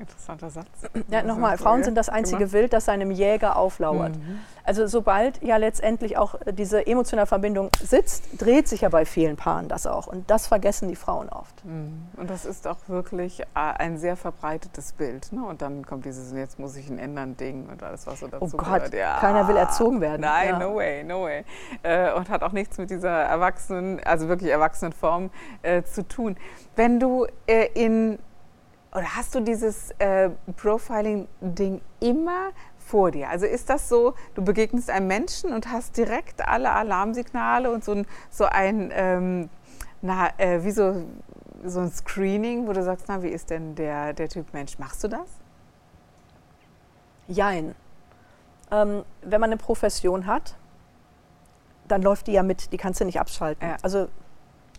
Interessanter 0.02 0.50
Satz. 0.50 0.66
Ja, 1.08 1.22
nochmal, 1.22 1.58
Frauen 1.58 1.84
sind 1.84 1.94
das 1.94 2.08
einzige. 2.08 2.52
Wild, 2.52 2.72
das 2.72 2.86
seinem 2.86 3.12
Jäger 3.12 3.56
auflauert. 3.56 4.16
Mhm. 4.16 4.40
Also 4.64 4.86
sobald 4.86 5.42
ja 5.42 5.56
letztendlich 5.56 6.16
auch 6.16 6.34
diese 6.50 6.86
emotionale 6.86 7.26
Verbindung 7.26 7.70
sitzt, 7.80 8.24
dreht 8.40 8.68
sich 8.68 8.82
ja 8.82 8.88
bei 8.88 9.04
vielen 9.04 9.36
Paaren 9.36 9.68
das 9.68 9.86
auch. 9.86 10.08
Und 10.08 10.28
das 10.30 10.48
vergessen 10.48 10.88
die 10.88 10.96
Frauen 10.96 11.28
oft. 11.28 11.64
Mhm. 11.64 12.08
Und 12.16 12.30
das 12.30 12.44
ist 12.44 12.66
auch 12.66 12.78
wirklich 12.88 13.40
äh, 13.40 13.44
ein 13.54 13.96
sehr 13.98 14.16
verbreitetes 14.16 14.92
Bild. 14.92 15.32
Ne? 15.32 15.44
Und 15.44 15.62
dann 15.62 15.86
kommt 15.86 16.04
dieses, 16.04 16.32
jetzt 16.32 16.58
muss 16.58 16.76
ich 16.76 16.88
ihn 16.88 16.98
ändern, 16.98 17.36
Ding 17.36 17.68
und 17.68 17.82
alles, 17.82 18.06
was 18.06 18.20
so 18.20 18.26
dazu 18.26 18.44
oh 18.44 18.56
Gott, 18.56 18.92
ja. 18.92 19.18
keiner 19.20 19.46
will 19.46 19.56
erzogen 19.56 20.00
werden. 20.00 20.22
Nein, 20.22 20.48
ja. 20.48 20.58
no 20.58 20.74
way, 20.74 21.04
no 21.04 21.22
way. 21.22 21.44
Äh, 21.82 22.12
und 22.14 22.28
hat 22.28 22.42
auch 22.42 22.52
nichts 22.52 22.76
mit 22.78 22.90
dieser 22.90 23.22
erwachsenen, 23.22 24.00
also 24.04 24.28
wirklich 24.28 24.50
erwachsenen 24.50 24.92
Form 24.92 25.30
äh, 25.62 25.82
zu 25.84 26.06
tun. 26.06 26.36
Wenn 26.74 26.98
du 26.98 27.26
äh, 27.46 27.68
in 27.74 28.18
oder 28.94 29.16
hast 29.16 29.34
du 29.34 29.40
dieses 29.40 29.90
äh, 29.98 30.30
Profiling-Ding 30.56 31.80
immer 32.00 32.50
vor 32.78 33.10
dir? 33.10 33.30
Also 33.30 33.46
ist 33.46 33.70
das 33.70 33.88
so, 33.88 34.14
du 34.34 34.44
begegnest 34.44 34.90
einem 34.90 35.06
Menschen 35.06 35.52
und 35.52 35.70
hast 35.70 35.96
direkt 35.96 36.46
alle 36.46 36.72
Alarmsignale 36.72 37.70
und 37.70 37.84
so 37.84 37.92
ein, 37.92 38.06
so 38.30 38.44
ein 38.44 38.90
ähm, 38.94 39.48
na, 40.02 40.30
äh, 40.36 40.62
wie 40.64 40.72
so, 40.72 41.04
so 41.64 41.80
ein 41.80 41.90
Screening, 41.90 42.66
wo 42.66 42.72
du 42.72 42.82
sagst, 42.82 43.06
na, 43.08 43.22
wie 43.22 43.28
ist 43.28 43.50
denn 43.50 43.74
der, 43.76 44.12
der 44.12 44.28
Typ 44.28 44.52
Mensch? 44.52 44.78
Machst 44.78 45.02
du 45.04 45.08
das? 45.08 45.40
Jein. 47.28 47.74
Ähm, 48.70 49.04
wenn 49.22 49.40
man 49.40 49.50
eine 49.50 49.56
Profession 49.56 50.26
hat, 50.26 50.56
dann 51.88 52.02
läuft 52.02 52.26
die 52.26 52.32
ja 52.32 52.42
mit, 52.42 52.72
die 52.72 52.76
kannst 52.76 53.00
du 53.00 53.04
nicht 53.04 53.20
abschalten. 53.20 53.66
Ja. 53.66 53.76
Also 53.82 54.08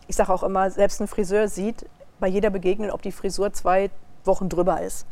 ich 0.07 0.15
sage 0.15 0.31
auch 0.31 0.43
immer, 0.43 0.69
selbst 0.69 1.01
ein 1.01 1.07
Friseur 1.07 1.47
sieht 1.47 1.87
bei 2.19 2.27
jeder 2.27 2.49
Begegnung, 2.49 2.91
ob 2.91 3.01
die 3.01 3.11
Frisur 3.11 3.53
zwei 3.53 3.89
Wochen 4.25 4.49
drüber 4.49 4.81
ist. 4.81 5.05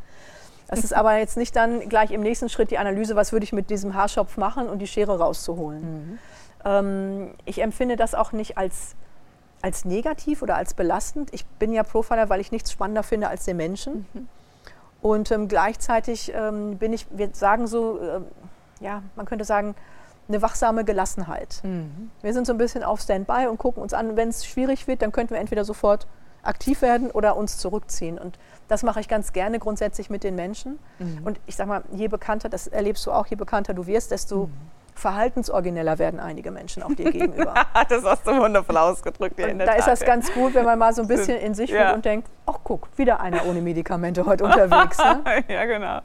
Das 0.67 0.85
ist 0.85 0.93
aber 0.93 1.17
jetzt 1.17 1.35
nicht 1.35 1.53
dann 1.55 1.89
gleich 1.89 2.11
im 2.11 2.21
nächsten 2.21 2.47
Schritt 2.47 2.71
die 2.71 2.77
Analyse, 2.77 3.15
was 3.17 3.33
würde 3.33 3.43
ich 3.43 3.51
mit 3.51 3.69
diesem 3.69 3.93
Haarschopf 3.93 4.37
machen 4.37 4.69
und 4.69 4.79
die 4.79 4.87
Schere 4.87 5.19
rauszuholen. 5.19 5.81
Mhm. 5.81 6.19
Ähm, 6.63 7.33
ich 7.45 7.61
empfinde 7.61 7.97
das 7.97 8.15
auch 8.15 8.31
nicht 8.31 8.57
als, 8.57 8.95
als 9.61 9.83
negativ 9.83 10.41
oder 10.41 10.55
als 10.55 10.73
belastend. 10.73 11.33
Ich 11.33 11.45
bin 11.45 11.73
ja 11.73 11.83
Profiler, 11.83 12.29
weil 12.29 12.39
ich 12.39 12.53
nichts 12.53 12.71
spannender 12.71 13.03
finde 13.03 13.27
als 13.27 13.43
den 13.43 13.57
Menschen. 13.57 14.05
Mhm. 14.13 14.27
Und 15.01 15.31
ähm, 15.31 15.49
gleichzeitig 15.49 16.31
ähm, 16.33 16.77
bin 16.77 16.93
ich, 16.93 17.05
wir 17.09 17.29
sagen 17.33 17.67
so, 17.67 17.99
äh, 17.99 18.21
ja, 18.79 19.03
man 19.17 19.25
könnte 19.25 19.43
sagen, 19.43 19.75
eine 20.29 20.41
wachsame 20.41 20.85
Gelassenheit. 20.85 21.59
Mhm. 21.63 22.11
Wir 22.21 22.33
sind 22.33 22.47
so 22.47 22.53
ein 22.53 22.57
bisschen 22.57 22.83
auf 22.83 23.01
Standby 23.01 23.47
und 23.49 23.57
gucken 23.57 23.83
uns 23.83 23.93
an, 23.93 24.15
wenn 24.15 24.29
es 24.29 24.45
schwierig 24.45 24.87
wird, 24.87 25.01
dann 25.01 25.11
könnten 25.11 25.33
wir 25.33 25.41
entweder 25.41 25.65
sofort 25.65 26.07
aktiv 26.43 26.81
werden 26.81 27.11
oder 27.11 27.35
uns 27.37 27.57
zurückziehen. 27.57 28.17
Und 28.17 28.37
das 28.67 28.83
mache 28.83 28.99
ich 28.99 29.07
ganz 29.07 29.33
gerne 29.33 29.59
grundsätzlich 29.59 30.09
mit 30.09 30.23
den 30.23 30.35
Menschen. 30.35 30.79
Mhm. 30.99 31.21
Und 31.23 31.39
ich 31.45 31.55
sage 31.55 31.69
mal, 31.69 31.83
je 31.91 32.07
bekannter, 32.07 32.49
das 32.49 32.67
erlebst 32.67 33.05
du 33.05 33.11
auch, 33.11 33.27
je 33.27 33.35
bekannter 33.35 33.73
du 33.73 33.87
wirst, 33.87 34.11
desto 34.11 34.47
mhm. 34.47 34.53
Verhaltensorigineller 34.93 35.99
werden 35.99 36.19
einige 36.19 36.51
Menschen 36.51 36.83
auch 36.83 36.93
dir 36.93 37.11
gegenüber. 37.11 37.53
das 37.89 38.03
hast 38.03 38.27
du 38.27 38.31
wundervoll 38.37 38.77
ausgedrückt. 38.77 39.39
Ja, 39.39 39.53
da 39.53 39.65
Tat, 39.65 39.79
ist 39.79 39.87
das 39.87 39.99
ja. 40.01 40.05
ganz 40.07 40.31
gut, 40.33 40.53
wenn 40.53 40.65
man 40.65 40.77
mal 40.77 40.93
so 40.93 41.01
ein 41.01 41.07
bisschen 41.07 41.37
in 41.37 41.53
sich 41.53 41.69
ja. 41.69 41.93
und 41.93 42.05
denkt, 42.05 42.29
ach 42.45 42.59
guck, 42.63 42.87
wieder 42.97 43.19
einer 43.19 43.45
ohne 43.45 43.61
Medikamente 43.61 44.25
heute 44.25 44.43
unterwegs. 44.43 44.97
Ne? 44.97 45.43
ja, 45.47 45.65
genau. 45.65 46.01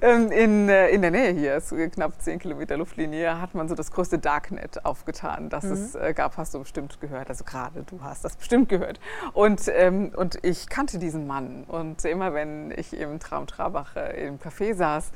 Ähm, 0.00 0.30
in, 0.30 0.68
äh, 0.68 0.88
in 0.88 1.02
der 1.02 1.10
Nähe 1.10 1.32
hier, 1.32 1.56
ist 1.56 1.74
knapp 1.92 2.20
10 2.20 2.38
Kilometer 2.38 2.76
Luftlinie, 2.76 3.40
hat 3.40 3.54
man 3.54 3.68
so 3.68 3.74
das 3.74 3.90
größte 3.90 4.18
Darknet 4.18 4.84
aufgetan, 4.84 5.48
das 5.48 5.64
mhm. 5.64 5.72
es 5.72 5.94
äh, 5.94 6.12
gab. 6.14 6.36
Hast 6.36 6.54
du 6.54 6.60
bestimmt 6.60 7.00
gehört. 7.00 7.28
Also 7.28 7.44
gerade 7.44 7.82
du 7.82 8.00
hast 8.02 8.24
das 8.24 8.36
bestimmt 8.36 8.68
gehört. 8.68 9.00
Und, 9.32 9.68
ähm, 9.68 10.12
und 10.16 10.38
ich 10.42 10.68
kannte 10.68 10.98
diesen 10.98 11.26
Mann. 11.26 11.64
Und 11.64 12.04
immer 12.04 12.32
wenn 12.34 12.72
ich 12.76 12.98
im 12.98 13.20
Traum 13.20 13.46
Trabach 13.46 13.96
äh, 13.96 14.26
im 14.26 14.38
Café 14.38 14.74
saß, 14.74 15.12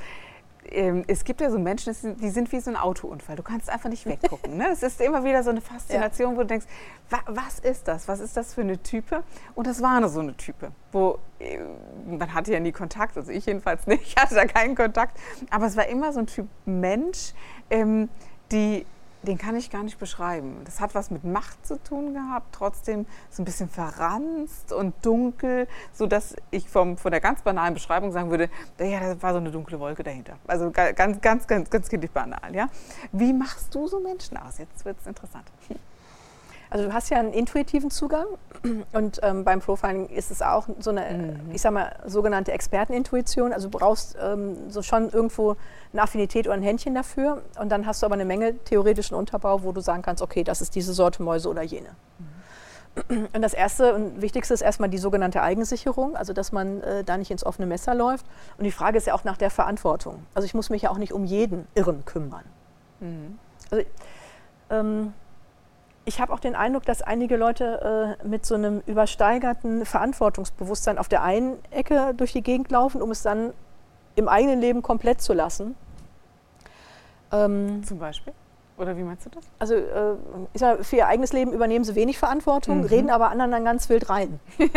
ähm, 0.71 1.05
es 1.07 1.25
gibt 1.25 1.41
ja 1.41 1.51
so 1.51 1.59
Menschen, 1.59 1.95
die 2.19 2.31
sind 2.31 2.53
wie 2.53 2.61
so 2.61 2.71
ein 2.71 2.77
Autounfall. 2.77 3.37
Du 3.37 3.43
kannst 3.43 3.71
einfach 3.71 3.89
nicht 3.89 4.07
weggucken. 4.07 4.57
Ne? 4.57 4.69
Es 4.71 4.83
ist 4.83 5.01
immer 5.01 5.25
wieder 5.25 5.43
so 5.43 5.51
eine 5.51 5.61
Faszination, 5.63 6.33
ja. 6.33 6.37
wo 6.37 6.41
du 6.43 6.47
denkst, 6.47 6.67
wa 7.11 7.19
was 7.27 7.59
ist 7.59 7.89
das? 7.89 8.09
Was 8.09 8.21
ist 8.21 8.37
das 8.37 8.55
für 8.55 8.63
eine 8.63 8.83
Type? 8.83 9.23
Und 9.55 9.67
das 9.67 9.83
war 9.83 9.97
eine 9.97 10.09
so 10.09 10.21
eine 10.21 10.37
Type, 10.37 10.73
wo 10.93 11.19
äh, 11.39 11.59
man 12.07 12.33
hatte 12.33 12.53
ja 12.53 12.61
nie 12.61 12.73
Kontakt, 12.73 13.17
also 13.17 13.31
ich 13.31 13.47
jedenfalls 13.47 13.87
nicht, 13.87 14.03
ich 14.03 14.17
hatte 14.23 14.35
da 14.35 14.47
keinen 14.47 14.75
Kontakt. 14.75 15.19
Aber 15.51 15.67
es 15.67 15.77
war 15.77 15.87
immer 15.87 16.13
so 16.13 16.21
ein 16.21 16.27
Typ 16.27 16.47
Mensch, 16.65 17.33
ähm, 17.71 18.09
die 18.53 18.87
den 19.27 19.39
kann 19.39 19.57
ich 19.57 19.71
gar 19.71 19.83
nicht 19.83 19.99
beschreiben. 19.99 20.63
Das 20.65 20.81
hat 20.81 20.95
was 20.95 21.11
mit 21.11 21.25
Macht 21.25 21.67
zu 21.67 21.83
tun 21.83 22.15
gehabt, 22.15 22.55
trotzdem 22.55 23.07
so 23.31 23.43
ein 23.43 23.45
bisschen 23.45 23.69
verranzt 23.69 24.73
und 24.73 24.95
dunkel, 25.05 25.69
sodass 25.93 26.37
ich 26.51 26.69
vom, 26.69 26.97
von 26.97 27.11
der 27.11 27.21
ganz 27.21 27.43
banalen 27.43 27.75
Beschreibung 27.75 28.13
sagen 28.13 28.31
würde, 28.31 28.49
ja, 28.79 29.01
da 29.01 29.23
war 29.23 29.33
so 29.33 29.39
eine 29.39 29.51
dunkle 29.51 29.81
Wolke 29.81 30.03
dahinter. 30.03 30.37
Also 30.47 30.71
ganz, 30.71 31.21
ganz, 31.21 31.47
ganz, 31.47 31.71
ganz 31.71 31.89
kindlich 31.89 32.11
banal. 32.11 32.55
Ja? 32.55 32.69
Wie 33.13 33.33
machst 33.33 33.75
du 33.75 33.87
so 33.87 34.01
Menschen 34.01 34.37
aus? 34.37 34.59
Jetzt 34.59 34.85
wird 34.85 34.99
es 35.01 35.07
interessant. 35.07 35.45
Also 36.77 36.89
du 36.89 36.95
hast 36.95 37.09
ja 37.09 37.19
einen 37.19 37.33
intuitiven 37.33 37.91
Zugang 37.91 38.27
und 38.93 39.19
ähm, 39.23 39.45
beim 39.45 39.61
Profiling 39.61 40.11
ist 40.11 40.31
es 40.31 40.43
auch 40.43 40.69
so 40.79 40.91
eine, 40.91 41.07
mhm. 41.11 41.51
ich 41.55 41.63
sag 41.63 41.73
mal, 41.73 41.97
sogenannte 42.05 42.53
Expertenintuition. 42.53 43.55
Also 43.55 43.71
du 43.71 43.79
brauchst 43.79 44.15
ähm, 44.21 44.69
so 44.69 44.83
schon 44.83 45.09
irgendwo 45.09 45.57
eine 45.95 46.03
Affinität 46.03 46.47
oder 46.47 46.55
ein 46.55 46.63
Händchen 46.63 46.95
dafür 46.95 47.41
und 47.59 47.71
dann 47.71 47.87
hast 47.87 48.03
du 48.03 48.07
aber 48.07 48.17
eine 48.17 48.27
Menge 48.27 48.59
theoretischen 48.65 49.17
Unterbau, 49.17 49.63
wo 49.63 49.73
du 49.73 49.81
sagen 49.81 50.03
kannst, 50.03 50.23
okay, 50.23 50.45
das 50.45 50.61
ist 50.61 50.75
diese 50.75 50.93
Sorte 50.93 51.23
Mäuse 51.23 51.49
oder 51.49 51.63
jene. 51.63 51.89
Mhm. 53.09 53.29
Und 53.33 53.41
das 53.41 53.55
Erste 53.55 53.95
und 53.95 54.21
Wichtigste 54.21 54.53
ist 54.53 54.61
erstmal 54.61 54.91
die 54.91 54.99
sogenannte 54.99 55.41
Eigensicherung, 55.41 56.15
also 56.15 56.35
dass 56.35 56.53
man 56.53 56.83
äh, 56.83 57.05
da 57.05 57.17
nicht 57.17 57.31
ins 57.31 57.47
offene 57.47 57.65
Messer 57.65 57.95
läuft. 57.95 58.27
Und 58.59 58.65
die 58.65 58.71
Frage 58.71 58.99
ist 58.99 59.07
ja 59.07 59.15
auch 59.15 59.25
nach 59.25 59.39
der 59.39 59.51
Verantwortung. 59.51 60.27
Also 60.35 60.45
ich 60.45 60.53
muss 60.53 60.69
mich 60.69 60.83
ja 60.83 60.91
auch 60.91 60.99
nicht 60.99 61.15
um 61.15 61.25
jeden 61.25 61.67
Irren 61.75 62.05
kümmern. 62.05 62.45
Mhm. 63.01 63.39
Also, 63.71 63.83
ähm, 64.69 65.15
ich 66.07 66.21
habe 66.21 66.33
auch 66.33 66.39
den 66.39 66.55
Eindruck, 66.55 66.85
dass 66.85 67.03
einige 67.03 67.37
Leute 67.37 68.17
äh, 68.23 68.27
mit 68.27 68.47
so 68.47 68.55
einem 68.55 68.81
übersteigerten 68.87 69.85
Verantwortungsbewusstsein 69.85 70.99
auf 70.99 71.09
der 71.09 71.23
einen 71.23 71.59
Ecke 71.73 72.15
durch 72.17 72.33
die 72.33 72.43
Gegend 72.43 72.71
laufen, 72.71 73.03
um 73.03 73.11
es 73.11 73.23
dann 73.23 73.53
im 74.15 74.29
eigenen 74.29 74.61
Leben 74.61 74.83
komplett 74.83 75.21
zu 75.21 75.33
lassen. 75.33 75.75
Ähm, 77.33 77.83
Zum 77.85 77.99
Beispiel? 77.99 78.33
Oder 78.79 78.97
wie 78.97 79.03
meinst 79.03 79.27
du 79.27 79.31
das? 79.31 79.45
Also 79.59 79.75
äh, 79.75 80.15
ich 80.53 80.61
sag, 80.61 80.85
für 80.85 80.97
ihr 80.97 81.09
eigenes 81.09 81.33
Leben 81.33 81.53
übernehmen 81.53 81.85
sie 81.85 81.97
wenig 81.97 82.19
Verantwortung, 82.19 82.81
mhm. 82.83 82.85
reden 82.85 83.11
aber 83.11 83.31
anderen 83.31 83.51
dann 83.51 83.65
ganz 83.65 83.89
wild 83.89 84.09
rein. 84.09 84.39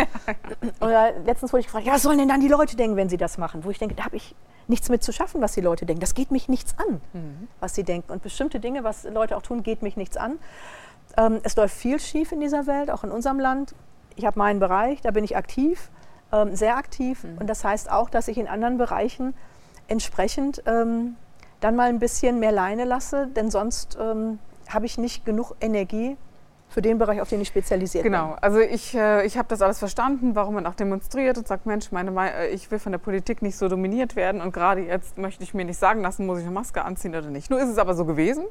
Oder 0.81 1.11
letztens 1.25 1.53
wurde 1.53 1.61
ich 1.61 1.67
gefragt, 1.67 1.85
ja, 1.85 1.93
was 1.93 2.01
sollen 2.01 2.17
denn 2.17 2.29
dann 2.29 2.39
die 2.39 2.47
Leute 2.47 2.75
denken, 2.75 2.95
wenn 2.95 3.09
sie 3.09 3.17
das 3.17 3.37
machen? 3.37 3.63
Wo 3.65 3.69
ich 3.69 3.77
denke, 3.77 3.95
da 3.95 4.05
habe 4.05 4.15
ich 4.15 4.35
nichts 4.67 4.89
mit 4.89 5.03
zu 5.03 5.11
schaffen, 5.11 5.41
was 5.41 5.51
die 5.51 5.61
Leute 5.61 5.85
denken. 5.85 5.99
Das 5.99 6.13
geht 6.13 6.31
mich 6.31 6.47
nichts 6.47 6.75
an, 6.77 7.01
mhm. 7.13 7.47
was 7.59 7.75
sie 7.75 7.83
denken. 7.83 8.11
Und 8.11 8.23
bestimmte 8.23 8.59
Dinge, 8.59 8.83
was 8.83 9.03
Leute 9.03 9.35
auch 9.35 9.41
tun, 9.41 9.63
geht 9.63 9.81
mich 9.81 9.97
nichts 9.97 10.15
an. 10.15 10.39
Ähm, 11.19 11.41
es 11.43 11.55
läuft 11.57 11.75
viel 11.75 11.99
schief 11.99 12.31
in 12.31 12.39
dieser 12.39 12.65
Welt, 12.65 12.89
auch 12.89 13.03
in 13.03 13.11
unserem 13.11 13.39
Land. 13.39 13.75
ich 14.15 14.25
habe 14.25 14.39
meinen 14.39 14.59
Bereich, 14.59 15.01
da 15.01 15.11
bin 15.11 15.23
ich 15.23 15.37
aktiv, 15.37 15.89
ähm, 16.31 16.55
sehr 16.55 16.77
aktiv. 16.77 17.23
Mhm. 17.23 17.37
Und 17.39 17.47
das 17.47 17.63
heißt 17.63 17.91
auch, 17.91 18.09
dass 18.09 18.27
ich 18.27 18.37
in 18.37 18.47
anderen 18.47 18.77
Bereichen 18.77 19.33
entsprechend 19.87 20.63
ähm, 20.65 21.15
dann 21.59 21.75
mal 21.75 21.89
ein 21.89 21.99
bisschen 21.99 22.39
mehr 22.39 22.51
Leine 22.51 22.85
lasse, 22.85 23.27
denn 23.27 23.51
sonst 23.51 23.97
ähm, 23.99 24.39
habe 24.69 24.85
ich 24.85 24.97
nicht 24.97 25.25
genug 25.25 25.55
Energie 25.61 26.17
für 26.69 26.81
den 26.81 26.99
Bereich, 26.99 27.19
auf 27.19 27.29
den 27.29 27.41
ich 27.41 27.47
spezialisiert 27.47 28.03
genau. 28.03 28.19
bin. 28.19 28.35
Genau, 28.35 28.41
also 28.41 28.59
ich, 28.59 28.95
äh, 28.95 29.25
ich 29.25 29.37
habe 29.37 29.47
das 29.47 29.61
alles 29.61 29.79
verstanden, 29.79 30.35
warum 30.35 30.53
man 30.53 30.65
auch 30.67 30.75
demonstriert 30.75 31.37
und 31.37 31.47
sagt, 31.47 31.65
Mensch, 31.65 31.91
meine, 31.91 32.11
äh, 32.33 32.49
ich 32.49 32.69
will 32.69 32.79
von 32.79 32.91
der 32.91 32.99
Politik 32.99 33.41
nicht 33.41 33.57
so 33.57 33.67
dominiert 33.67 34.15
werden 34.15 34.39
und 34.41 34.53
gerade 34.53 34.81
jetzt 34.81 35.17
möchte 35.17 35.43
ich 35.43 35.53
mir 35.53 35.65
nicht 35.65 35.79
sagen 35.79 36.01
lassen, 36.01 36.25
muss 36.25 36.39
ich 36.39 36.45
eine 36.45 36.53
Maske 36.53 36.85
anziehen 36.85 37.15
oder 37.15 37.29
nicht. 37.29 37.49
Nur 37.49 37.59
ist 37.59 37.69
es 37.69 37.79
aber 37.79 37.95
so 37.95 38.05
gewesen 38.05 38.45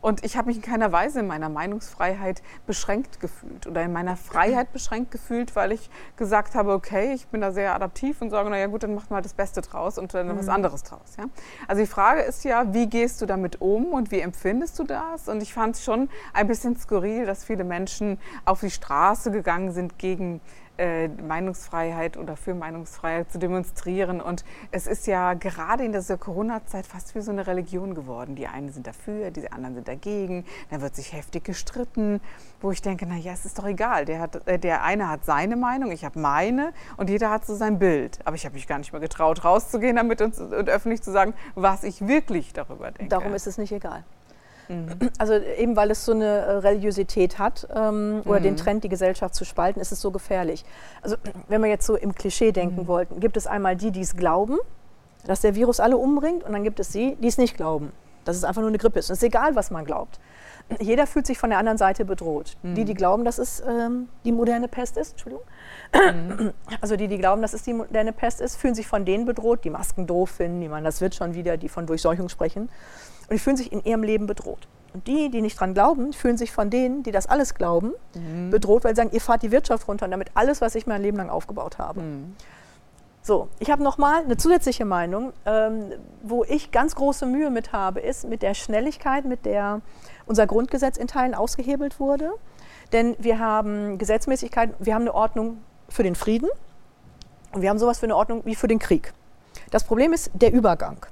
und 0.00 0.24
ich 0.24 0.36
habe 0.36 0.48
mich 0.48 0.56
in 0.56 0.62
keiner 0.62 0.92
Weise 0.92 1.20
in 1.20 1.26
meiner 1.26 1.48
Meinungsfreiheit 1.48 2.42
beschränkt 2.66 3.20
gefühlt 3.20 3.66
oder 3.66 3.82
in 3.82 3.92
meiner 3.92 4.16
Freiheit 4.16 4.72
beschränkt 4.72 5.10
gefühlt, 5.10 5.56
weil 5.56 5.72
ich 5.72 5.90
gesagt 6.16 6.54
habe, 6.54 6.72
okay, 6.72 7.12
ich 7.14 7.26
bin 7.28 7.40
da 7.40 7.52
sehr 7.52 7.74
adaptiv 7.74 8.20
und 8.20 8.30
sage, 8.30 8.50
naja 8.50 8.66
gut, 8.66 8.82
dann 8.82 8.94
macht 8.94 9.10
mal 9.10 9.22
das 9.22 9.32
Beste 9.32 9.62
draus 9.62 9.96
und 9.96 10.12
dann 10.12 10.28
mhm. 10.28 10.38
was 10.38 10.48
anderes 10.48 10.82
draus. 10.82 11.16
Ja? 11.18 11.24
Also 11.68 11.80
die 11.80 11.88
Frage 11.88 12.20
ist 12.20 12.44
ja, 12.44 12.74
wie 12.74 12.86
gehst 12.86 13.22
du 13.22 13.26
damit 13.26 13.60
um 13.60 13.86
und 13.92 14.10
wie 14.10 14.20
empfindest 14.20 14.78
du 14.78 14.84
das? 14.84 15.28
Und 15.28 15.42
ich 15.42 15.54
fand 15.54 15.76
es 15.76 15.84
schon 15.84 16.08
ein 16.34 16.46
bisschen 16.46 16.76
skurril, 16.76 17.26
dass 17.26 17.44
viele 17.44 17.61
viele 17.62 17.64
Menschen 17.64 18.18
auf 18.44 18.60
die 18.60 18.70
Straße 18.70 19.30
gegangen 19.30 19.72
sind 19.72 19.98
gegen 19.98 20.40
äh, 20.78 21.08
Meinungsfreiheit 21.08 22.16
oder 22.16 22.36
für 22.36 22.54
Meinungsfreiheit 22.54 23.30
zu 23.30 23.38
demonstrieren. 23.38 24.20
Und 24.20 24.44
es 24.70 24.86
ist 24.86 25.06
ja 25.06 25.34
gerade 25.34 25.84
in 25.84 25.92
dieser 25.92 26.16
Corona-Zeit 26.16 26.86
fast 26.86 27.14
wie 27.14 27.20
so 27.20 27.30
eine 27.30 27.46
Religion 27.46 27.94
geworden. 27.94 28.34
Die 28.34 28.46
einen 28.46 28.72
sind 28.72 28.86
dafür, 28.86 29.30
die 29.30 29.52
anderen 29.52 29.74
sind 29.74 29.86
dagegen. 29.86 30.44
Dann 30.70 30.80
wird 30.80 30.96
sich 30.96 31.12
heftig 31.12 31.44
gestritten, 31.44 32.20
wo 32.60 32.72
ich 32.72 32.82
denke, 32.82 33.06
na 33.06 33.16
ja, 33.16 33.32
es 33.32 33.44
ist 33.44 33.58
doch 33.58 33.66
egal. 33.66 34.06
Der, 34.06 34.18
hat, 34.18 34.46
äh, 34.48 34.58
der 34.58 34.82
eine 34.82 35.08
hat 35.08 35.24
seine 35.24 35.56
Meinung, 35.56 35.92
ich 35.92 36.04
habe 36.04 36.18
meine 36.18 36.72
und 36.96 37.10
jeder 37.10 37.30
hat 37.30 37.46
so 37.46 37.54
sein 37.54 37.78
Bild. 37.78 38.18
Aber 38.24 38.34
ich 38.34 38.44
habe 38.44 38.54
mich 38.54 38.66
gar 38.66 38.78
nicht 38.78 38.92
mehr 38.92 39.00
getraut, 39.00 39.44
rauszugehen 39.44 39.96
damit 39.96 40.20
und, 40.20 40.36
und 40.38 40.68
öffentlich 40.68 41.02
zu 41.02 41.12
sagen, 41.12 41.34
was 41.54 41.84
ich 41.84 42.08
wirklich 42.08 42.54
darüber 42.54 42.90
denke. 42.90 43.08
Darum 43.08 43.34
ist 43.34 43.46
es 43.46 43.58
nicht 43.58 43.72
egal. 43.72 44.04
Mhm. 44.68 45.10
Also 45.18 45.34
eben 45.34 45.76
weil 45.76 45.90
es 45.90 46.04
so 46.04 46.12
eine 46.12 46.24
äh, 46.24 46.50
Religiosität 46.58 47.38
hat 47.38 47.66
ähm, 47.74 48.22
oder 48.24 48.40
mhm. 48.40 48.44
den 48.44 48.56
Trend, 48.56 48.84
die 48.84 48.88
Gesellschaft 48.88 49.34
zu 49.34 49.44
spalten, 49.44 49.80
ist 49.80 49.92
es 49.92 50.00
so 50.00 50.10
gefährlich. 50.10 50.64
Also 51.02 51.16
wenn 51.48 51.62
wir 51.62 51.68
jetzt 51.68 51.86
so 51.86 51.96
im 51.96 52.14
Klischee 52.14 52.52
denken 52.52 52.82
mhm. 52.82 52.86
wollten, 52.86 53.20
gibt 53.20 53.36
es 53.36 53.46
einmal 53.46 53.76
die, 53.76 53.90
die 53.90 54.00
es 54.00 54.16
glauben, 54.16 54.58
dass 55.26 55.40
der 55.40 55.54
Virus 55.54 55.80
alle 55.80 55.96
umbringt 55.96 56.44
und 56.44 56.52
dann 56.52 56.64
gibt 56.64 56.80
es 56.80 56.90
die, 56.90 57.16
die 57.16 57.28
es 57.28 57.38
nicht 57.38 57.56
glauben, 57.56 57.92
dass 58.24 58.36
es 58.36 58.44
einfach 58.44 58.60
nur 58.60 58.68
eine 58.68 58.78
Grippe 58.78 58.98
ist. 58.98 59.10
Und 59.10 59.14
es 59.14 59.22
ist 59.22 59.26
egal, 59.26 59.54
was 59.54 59.70
man 59.70 59.84
glaubt. 59.84 60.18
Jeder 60.80 61.06
fühlt 61.06 61.26
sich 61.26 61.38
von 61.38 61.50
der 61.50 61.58
anderen 61.58 61.76
Seite 61.76 62.04
bedroht. 62.04 62.56
Mhm. 62.62 62.74
Die, 62.76 62.84
die 62.84 62.94
glauben, 62.94 63.24
dass 63.24 63.38
es 63.38 63.62
ähm, 63.68 64.08
die 64.24 64.32
moderne 64.32 64.68
Pest 64.68 64.96
ist, 64.96 65.12
Entschuldigung. 65.12 65.44
Mhm. 65.94 66.52
Also 66.80 66.96
die, 66.96 67.08
die 67.08 67.18
glauben, 67.18 67.42
dass 67.42 67.52
es 67.52 67.62
die 67.62 67.74
moderne 67.74 68.12
Pest 68.12 68.40
ist, 68.40 68.56
fühlen 68.56 68.74
sich 68.74 68.86
von 68.86 69.04
denen 69.04 69.26
bedroht, 69.26 69.64
die 69.64 69.70
Masken 69.70 70.06
doof 70.06 70.30
finden, 70.30 70.60
die 70.60 70.68
man, 70.68 70.84
das 70.84 71.00
wird 71.00 71.14
schon 71.14 71.34
wieder, 71.34 71.56
die 71.56 71.68
von 71.68 71.86
Durchseuchung 71.86 72.28
sprechen 72.28 72.68
und 73.28 73.32
die 73.32 73.38
fühlen 73.38 73.56
sich 73.56 73.72
in 73.72 73.84
ihrem 73.84 74.02
Leben 74.02 74.26
bedroht. 74.26 74.68
Und 74.94 75.06
die, 75.06 75.30
die 75.30 75.40
nicht 75.40 75.58
dran 75.58 75.72
glauben, 75.72 76.12
fühlen 76.12 76.36
sich 76.36 76.52
von 76.52 76.68
denen, 76.68 77.02
die 77.02 77.12
das 77.12 77.26
alles 77.26 77.54
glauben, 77.54 77.92
mhm. 78.14 78.50
bedroht, 78.50 78.84
weil 78.84 78.94
sie 78.94 79.00
sagen, 79.00 79.10
ihr 79.12 79.20
fahrt 79.20 79.42
die 79.42 79.50
Wirtschaft 79.50 79.88
runter 79.88 80.04
und 80.04 80.10
damit 80.10 80.30
alles, 80.34 80.60
was 80.60 80.74
ich 80.74 80.86
mein 80.86 81.02
Leben 81.02 81.16
lang 81.16 81.30
aufgebaut 81.30 81.78
habe. 81.78 82.00
Mhm. 82.00 82.36
So, 83.24 83.48
ich 83.60 83.70
habe 83.70 83.84
nochmal 83.84 84.24
eine 84.24 84.36
zusätzliche 84.36 84.84
Meinung, 84.84 85.32
ähm, 85.46 85.92
wo 86.22 86.42
ich 86.42 86.72
ganz 86.72 86.96
große 86.96 87.24
Mühe 87.24 87.50
mit 87.50 87.72
habe, 87.72 88.00
ist 88.00 88.28
mit 88.28 88.42
der 88.42 88.54
Schnelligkeit, 88.54 89.24
mit 89.24 89.46
der 89.46 89.80
unser 90.26 90.46
Grundgesetz 90.48 90.96
in 90.96 91.06
Teilen 91.06 91.34
ausgehebelt 91.34 92.00
wurde. 92.00 92.32
Denn 92.92 93.16
wir 93.20 93.38
haben 93.38 93.96
Gesetzmäßigkeit, 93.96 94.74
wir 94.80 94.94
haben 94.94 95.02
eine 95.02 95.14
Ordnung 95.14 95.58
für 95.88 96.02
den 96.02 96.16
Frieden 96.16 96.48
und 97.52 97.62
wir 97.62 97.70
haben 97.70 97.78
sowas 97.78 98.00
für 98.00 98.06
eine 98.06 98.16
Ordnung 98.16 98.42
wie 98.44 98.56
für 98.56 98.68
den 98.68 98.80
Krieg. 98.80 99.14
Das 99.70 99.84
Problem 99.84 100.12
ist 100.12 100.30
der 100.34 100.52
Übergang. 100.52 101.06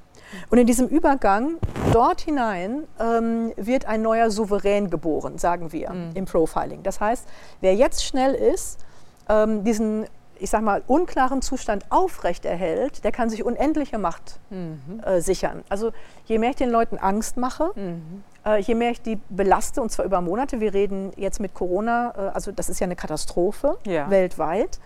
Und 0.48 0.58
in 0.58 0.66
diesem 0.66 0.88
Übergang 0.88 1.56
dort 1.92 2.20
hinein 2.20 2.84
ähm, 2.98 3.52
wird 3.56 3.86
ein 3.86 4.02
neuer 4.02 4.30
Souverän 4.30 4.90
geboren, 4.90 5.38
sagen 5.38 5.72
wir 5.72 5.90
mhm. 5.90 6.10
im 6.14 6.24
Profiling. 6.24 6.82
Das 6.82 7.00
heißt, 7.00 7.26
wer 7.60 7.74
jetzt 7.74 8.04
schnell 8.04 8.34
ist, 8.34 8.84
ähm, 9.28 9.64
diesen 9.64 10.06
ich 10.40 10.50
sag 10.50 10.62
mal, 10.62 10.82
unklaren 10.86 11.42
Zustand 11.42 11.84
aufrechterhält, 11.90 13.04
der 13.04 13.12
kann 13.12 13.30
sich 13.30 13.44
unendliche 13.44 13.98
Macht 13.98 14.40
mhm. 14.48 15.00
äh, 15.04 15.20
sichern. 15.20 15.62
Also 15.68 15.92
je 16.24 16.38
mehr 16.38 16.50
ich 16.50 16.56
den 16.56 16.70
Leuten 16.70 16.98
Angst 16.98 17.36
mache, 17.36 17.70
mhm. 17.74 18.24
äh, 18.44 18.58
je 18.58 18.74
mehr 18.74 18.90
ich 18.90 19.02
die 19.02 19.16
belaste, 19.28 19.82
und 19.82 19.90
zwar 19.90 20.06
über 20.06 20.20
Monate, 20.20 20.60
wir 20.60 20.72
reden 20.72 21.12
jetzt 21.16 21.40
mit 21.40 21.54
Corona, 21.54 22.14
äh, 22.16 22.20
also 22.34 22.52
das 22.52 22.68
ist 22.68 22.80
ja 22.80 22.86
eine 22.86 22.96
Katastrophe 22.96 23.78
ja. 23.86 24.08
weltweit. 24.10 24.80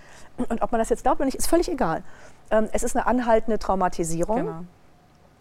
Und 0.49 0.61
ob 0.63 0.73
man 0.73 0.81
das 0.81 0.89
jetzt 0.89 1.05
glaubt 1.05 1.21
oder 1.21 1.27
nicht, 1.27 1.39
ist 1.39 1.47
völlig 1.47 1.71
egal. 1.71 2.03
Ähm, 2.51 2.69
es 2.73 2.83
ist 2.83 2.97
eine 2.97 3.07
anhaltende 3.07 3.59
Traumatisierung. 3.59 4.37
Genau 4.37 4.61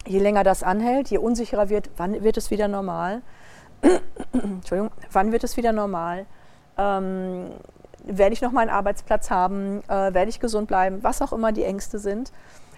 je 0.06 0.20
länger 0.20 0.44
das 0.44 0.64
anhält, 0.64 1.10
je 1.10 1.18
unsicherer 1.18 1.70
wird, 1.70 1.90
wann 1.98 2.24
wird 2.24 2.38
es 2.38 2.52
wieder 2.52 2.68
normal? 2.68 3.22
Entschuldigung, 4.34 4.92
wann 5.12 5.32
wird 5.32 5.44
es 5.44 5.58
wieder 5.58 5.72
normal? 5.72 6.26
Ähm, 6.78 7.52
werde 8.06 8.34
ich 8.34 8.42
noch 8.42 8.52
meinen 8.52 8.70
Arbeitsplatz 8.70 9.30
haben? 9.30 9.82
Äh, 9.88 10.14
werde 10.14 10.30
ich 10.30 10.40
gesund 10.40 10.68
bleiben? 10.68 11.04
Was 11.04 11.22
auch 11.22 11.34
immer 11.34 11.52
die 11.52 11.64
Ängste 11.64 12.00
sind, 12.00 12.32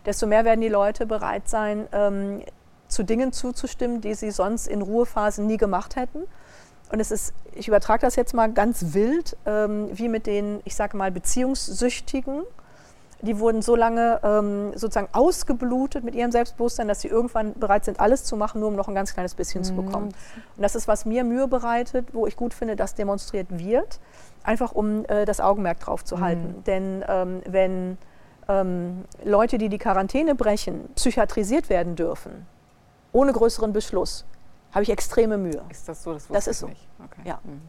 desto 0.06 0.28
mehr 0.28 0.46
werden 0.46 0.62
die 0.62 0.70
Leute 0.70 1.06
bereit 1.06 1.50
sein, 1.50 1.88
ähm, 1.92 2.42
zu 2.88 3.04
Dingen 3.04 3.34
zuzustimmen, 3.34 4.02
die 4.02 4.14
sie 4.14 4.32
sonst 4.32 4.68
in 4.68 4.82
Ruhephasen 4.82 5.48
nie 5.48 5.58
gemacht 5.58 5.96
hätten. 5.96 6.24
Und 6.92 7.00
es 7.00 7.10
ist, 7.10 7.34
ich 7.54 7.68
übertrage 7.68 8.02
das 8.02 8.16
jetzt 8.16 8.34
mal 8.34 8.52
ganz 8.52 8.94
wild, 8.94 9.36
ähm, 9.46 9.90
wie 9.92 10.08
mit 10.08 10.28
den, 10.28 10.62
ich 10.66 10.76
sage 10.76 10.96
mal, 10.96 11.12
Beziehungssüchtigen 11.12 12.44
die 13.22 13.40
wurden 13.40 13.62
so 13.62 13.76
lange 13.76 14.20
ähm, 14.24 14.72
sozusagen 14.76 15.10
ausgeblutet 15.14 16.04
mit 16.04 16.16
ihrem 16.16 16.32
Selbstbewusstsein, 16.32 16.88
dass 16.88 17.02
sie 17.02 17.08
irgendwann 17.08 17.54
bereit 17.54 17.86
sind, 17.86 18.00
alles 18.00 18.24
zu 18.24 18.36
machen, 18.36 18.60
nur 18.60 18.70
um 18.70 18.76
noch 18.76 18.88
ein 18.88 18.96
ganz 18.96 19.14
kleines 19.14 19.36
bisschen 19.36 19.62
mhm. 19.62 19.66
zu 19.66 19.76
bekommen. 19.76 20.06
Und 20.08 20.64
das 20.64 20.76
ist, 20.76 20.88
was 20.88 21.06
mir 21.06 21.24
Mühe 21.24 21.48
bereitet, 21.48 22.08
wo 22.14 22.28
ich 22.28 22.36
gut 22.36 22.54
finde, 22.54 22.76
dass 22.76 22.96
demonstriert 22.96 23.48
wird, 23.50 24.00
einfach 24.44 24.74
um 24.74 25.06
äh, 25.06 25.26
das 25.26 25.40
Augenmerk 25.40 25.80
drauf 25.80 26.04
zu 26.04 26.18
mhm. 26.18 26.22
halten. 26.22 26.64
Denn 26.66 27.04
ähm, 27.08 27.42
wenn 27.48 27.98
ähm, 28.48 29.06
Leute, 29.24 29.58
die 29.58 29.70
die 29.70 29.80
Quarantäne 29.80 30.36
brechen, 30.36 30.90
psychiatrisiert 30.96 31.70
werden 31.70 31.96
dürfen, 31.96 32.46
ohne 33.12 33.34
größeren 33.34 33.74
Beschluss, 33.74 34.26
habe 34.72 34.84
ich 34.84 34.90
extreme 34.90 35.38
Mühe. 35.38 35.62
Ist 35.70 35.88
das 35.88 36.04
so? 36.04 36.14
Das, 36.14 36.28
das 36.28 36.48
ist 36.48 36.60
so. 36.60 36.68
Nicht. 36.68 36.88
Okay. 37.04 37.22
Ja. 37.24 37.40
Mhm. 37.44 37.62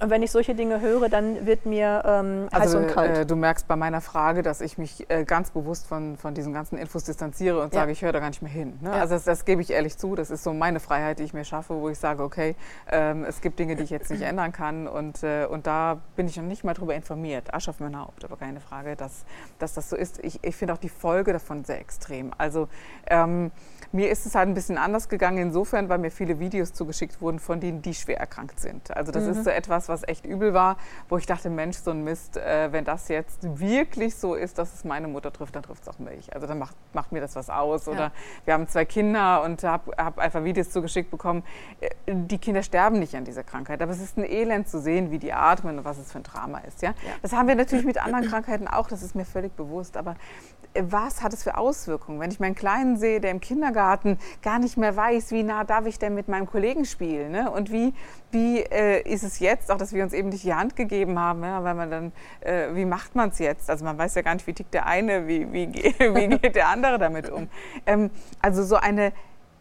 Und 0.00 0.10
wenn 0.10 0.22
ich 0.22 0.30
solche 0.30 0.54
Dinge 0.54 0.80
höre, 0.80 1.08
dann 1.08 1.46
wird 1.46 1.66
mir 1.66 2.02
ähm, 2.04 2.48
heiß 2.52 2.60
also, 2.60 2.78
und 2.78 2.88
kalt. 2.88 3.18
Äh, 3.18 3.26
du 3.26 3.36
merkst 3.36 3.66
bei 3.68 3.76
meiner 3.76 4.00
Frage, 4.00 4.42
dass 4.42 4.60
ich 4.60 4.78
mich 4.78 5.08
äh, 5.10 5.24
ganz 5.24 5.50
bewusst 5.50 5.86
von, 5.86 6.16
von 6.16 6.34
diesen 6.34 6.52
ganzen 6.52 6.78
Infos 6.78 7.04
distanziere 7.04 7.60
und 7.62 7.72
ja. 7.74 7.80
sage, 7.80 7.92
ich 7.92 8.02
höre 8.02 8.12
da 8.12 8.20
gar 8.20 8.28
nicht 8.28 8.42
mehr 8.42 8.50
hin. 8.50 8.78
Ne? 8.80 8.90
Ja. 8.90 9.00
Also 9.00 9.14
das, 9.14 9.24
das, 9.24 9.44
gebe 9.44 9.62
ich 9.62 9.70
ehrlich 9.70 9.96
zu. 9.96 10.14
Das 10.14 10.30
ist 10.30 10.44
so 10.44 10.52
meine 10.52 10.80
Freiheit, 10.80 11.18
die 11.18 11.24
ich 11.24 11.34
mir 11.34 11.44
schaffe, 11.44 11.74
wo 11.74 11.88
ich 11.88 11.98
sage, 11.98 12.22
okay, 12.22 12.54
ähm, 12.90 13.24
es 13.24 13.40
gibt 13.40 13.58
Dinge, 13.58 13.76
die 13.76 13.84
ich 13.84 13.90
jetzt 13.90 14.10
nicht 14.10 14.22
ändern 14.28 14.52
kann. 14.52 14.86
Und, 14.86 15.22
äh, 15.22 15.46
und 15.46 15.66
da 15.66 15.98
bin 16.16 16.26
ich 16.26 16.36
noch 16.36 16.44
nicht 16.44 16.64
mal 16.64 16.74
darüber 16.74 16.94
informiert. 16.94 17.52
Asch 17.54 17.68
auf 17.68 17.80
mein 17.80 17.98
Haupt, 17.98 18.24
aber 18.24 18.36
keine 18.36 18.60
Frage, 18.60 18.96
dass, 18.96 19.24
dass 19.58 19.74
das 19.74 19.90
so 19.90 19.96
ist. 19.96 20.22
Ich, 20.24 20.38
ich 20.42 20.56
finde 20.56 20.74
auch 20.74 20.78
die 20.78 20.88
Folge 20.88 21.32
davon 21.32 21.64
sehr 21.64 21.80
extrem. 21.80 22.32
Also 22.36 22.68
ähm, 23.06 23.50
mir 23.92 24.10
ist 24.10 24.26
es 24.26 24.34
halt 24.34 24.48
ein 24.48 24.54
bisschen 24.54 24.78
anders 24.78 25.08
gegangen 25.08 25.38
insofern, 25.38 25.88
weil 25.88 25.98
mir 25.98 26.10
viele 26.10 26.38
Videos 26.40 26.72
zugeschickt 26.72 27.20
wurden 27.20 27.38
von 27.38 27.60
denen, 27.60 27.80
die 27.82 27.94
schwer 27.94 28.18
erkrankt 28.18 28.60
sind. 28.60 28.94
Also 28.94 29.12
das 29.12 29.22
mhm. 29.22 29.27
Ist 29.28 29.44
so 29.44 29.50
etwas, 29.50 29.88
was 29.88 30.06
echt 30.06 30.26
übel 30.26 30.54
war, 30.54 30.76
wo 31.08 31.16
ich 31.16 31.26
dachte, 31.26 31.50
Mensch, 31.50 31.76
so 31.78 31.90
ein 31.90 32.04
Mist, 32.04 32.36
äh, 32.36 32.72
wenn 32.72 32.84
das 32.84 33.08
jetzt 33.08 33.40
wirklich 33.58 34.14
so 34.16 34.34
ist, 34.34 34.58
dass 34.58 34.74
es 34.74 34.84
meine 34.84 35.08
Mutter 35.08 35.32
trifft, 35.32 35.56
dann 35.56 35.62
trifft 35.62 35.82
es 35.82 35.88
auch 35.88 35.98
mich. 35.98 36.32
Also 36.34 36.46
dann 36.46 36.58
macht, 36.58 36.76
macht 36.92 37.12
mir 37.12 37.20
das 37.20 37.36
was 37.36 37.50
aus. 37.50 37.88
Oder 37.88 37.98
ja. 37.98 38.12
wir 38.44 38.54
haben 38.54 38.68
zwei 38.68 38.84
Kinder 38.84 39.42
und 39.42 39.62
habe 39.64 39.92
hab 39.96 40.18
einfach 40.18 40.44
Videos 40.44 40.70
zugeschickt 40.70 41.10
bekommen. 41.10 41.42
Äh, 41.80 41.90
die 42.06 42.38
Kinder 42.38 42.62
sterben 42.62 42.98
nicht 42.98 43.14
an 43.14 43.24
dieser 43.24 43.44
Krankheit, 43.44 43.82
aber 43.82 43.92
es 43.92 44.00
ist 44.00 44.16
ein 44.16 44.24
Elend 44.24 44.68
zu 44.68 44.80
sehen, 44.80 45.10
wie 45.10 45.18
die 45.18 45.32
atmen 45.32 45.78
und 45.78 45.84
was 45.84 45.98
es 45.98 46.12
für 46.12 46.18
ein 46.18 46.24
Drama 46.24 46.58
ist. 46.58 46.82
Ja? 46.82 46.90
ja. 46.90 47.12
Das 47.22 47.32
haben 47.32 47.48
wir 47.48 47.54
natürlich 47.54 47.84
mit 47.84 47.98
anderen 48.02 48.26
Krankheiten 48.28 48.68
auch, 48.68 48.88
das 48.88 49.02
ist 49.02 49.14
mir 49.14 49.24
völlig 49.24 49.54
bewusst. 49.56 49.96
Aber 49.96 50.16
was 50.74 51.22
hat 51.22 51.32
es 51.32 51.42
für 51.42 51.56
Auswirkungen? 51.56 52.20
Wenn 52.20 52.30
ich 52.30 52.40
meinen 52.40 52.54
Kleinen 52.54 52.96
sehe, 52.96 53.20
der 53.20 53.30
im 53.30 53.40
Kindergarten 53.40 54.18
gar 54.42 54.58
nicht 54.58 54.76
mehr 54.76 54.94
weiß, 54.94 55.32
wie 55.32 55.42
nah 55.42 55.64
darf 55.64 55.86
ich 55.86 55.98
denn 55.98 56.14
mit 56.14 56.28
meinem 56.28 56.46
Kollegen 56.46 56.84
spielen? 56.84 57.32
Ne? 57.32 57.50
Und 57.50 57.72
wie, 57.72 57.94
wie 58.30 58.60
äh, 58.60 59.02
ist 59.02 59.24
es 59.24 59.38
jetzt, 59.40 59.70
auch 59.70 59.78
dass 59.78 59.92
wir 59.92 60.02
uns 60.02 60.12
eben 60.12 60.28
nicht 60.28 60.44
die 60.44 60.54
Hand 60.54 60.76
gegeben 60.76 61.18
haben, 61.18 61.42
ja? 61.42 61.64
weil 61.64 61.74
man 61.74 61.90
dann, 61.90 62.12
äh, 62.40 62.74
wie 62.74 62.84
macht 62.84 63.14
man 63.14 63.30
es 63.30 63.38
jetzt? 63.38 63.70
Also 63.70 63.84
man 63.84 63.98
weiß 63.98 64.14
ja 64.14 64.22
gar 64.22 64.34
nicht, 64.34 64.46
wie 64.46 64.52
tickt 64.52 64.74
der 64.74 64.86
eine, 64.86 65.26
wie, 65.26 65.52
wie, 65.52 65.72
wie 65.98 66.28
geht 66.38 66.54
der 66.54 66.68
andere 66.68 66.98
damit 66.98 67.30
um? 67.30 67.48
Ähm, 67.86 68.10
also 68.40 68.62
so 68.62 68.76
eine 68.76 69.12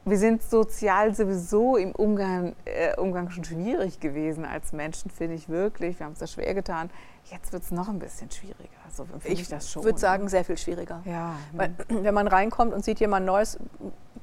wir 0.10 0.17
sind 0.17 0.41
sozial 0.41 1.13
sowieso 1.13 1.76
im 1.76 1.91
Umgang, 1.91 2.56
äh, 2.63 2.96
Umgang 2.98 3.30
schon 3.30 3.43
schwierig 3.43 4.00
gewesen 4.00 4.46
als 4.46 4.72
Menschen, 4.72 5.12
finde 5.12 5.36
ich 5.36 5.50
wirklich. 5.50 6.00
Wir 6.00 6.06
haben 6.06 6.13
es 6.13 6.20
da 6.20 6.28
schwer 6.28 6.54
getan. 6.54 6.89
Jetzt 7.30 7.52
wird 7.52 7.63
es 7.63 7.72
noch 7.72 7.90
ein 7.90 8.00
bisschen 8.00 8.32
schwieriger. 8.32 8.70
So 8.92 9.06
ich, 9.24 9.42
ich 9.42 9.50
das 9.50 9.70
schon. 9.70 9.84
Würde 9.84 10.00
sagen, 10.00 10.30
sehr 10.30 10.46
viel 10.46 10.58
schwieriger. 10.58 11.02
Ja. 11.06 11.36
Weil, 11.54 11.76
wenn 11.90 12.13
man 12.13 12.28
reinkommt 12.28 12.74
und 12.74 12.84
sieht 12.84 13.00
jemand 13.00 13.26
Neues, 13.26 13.60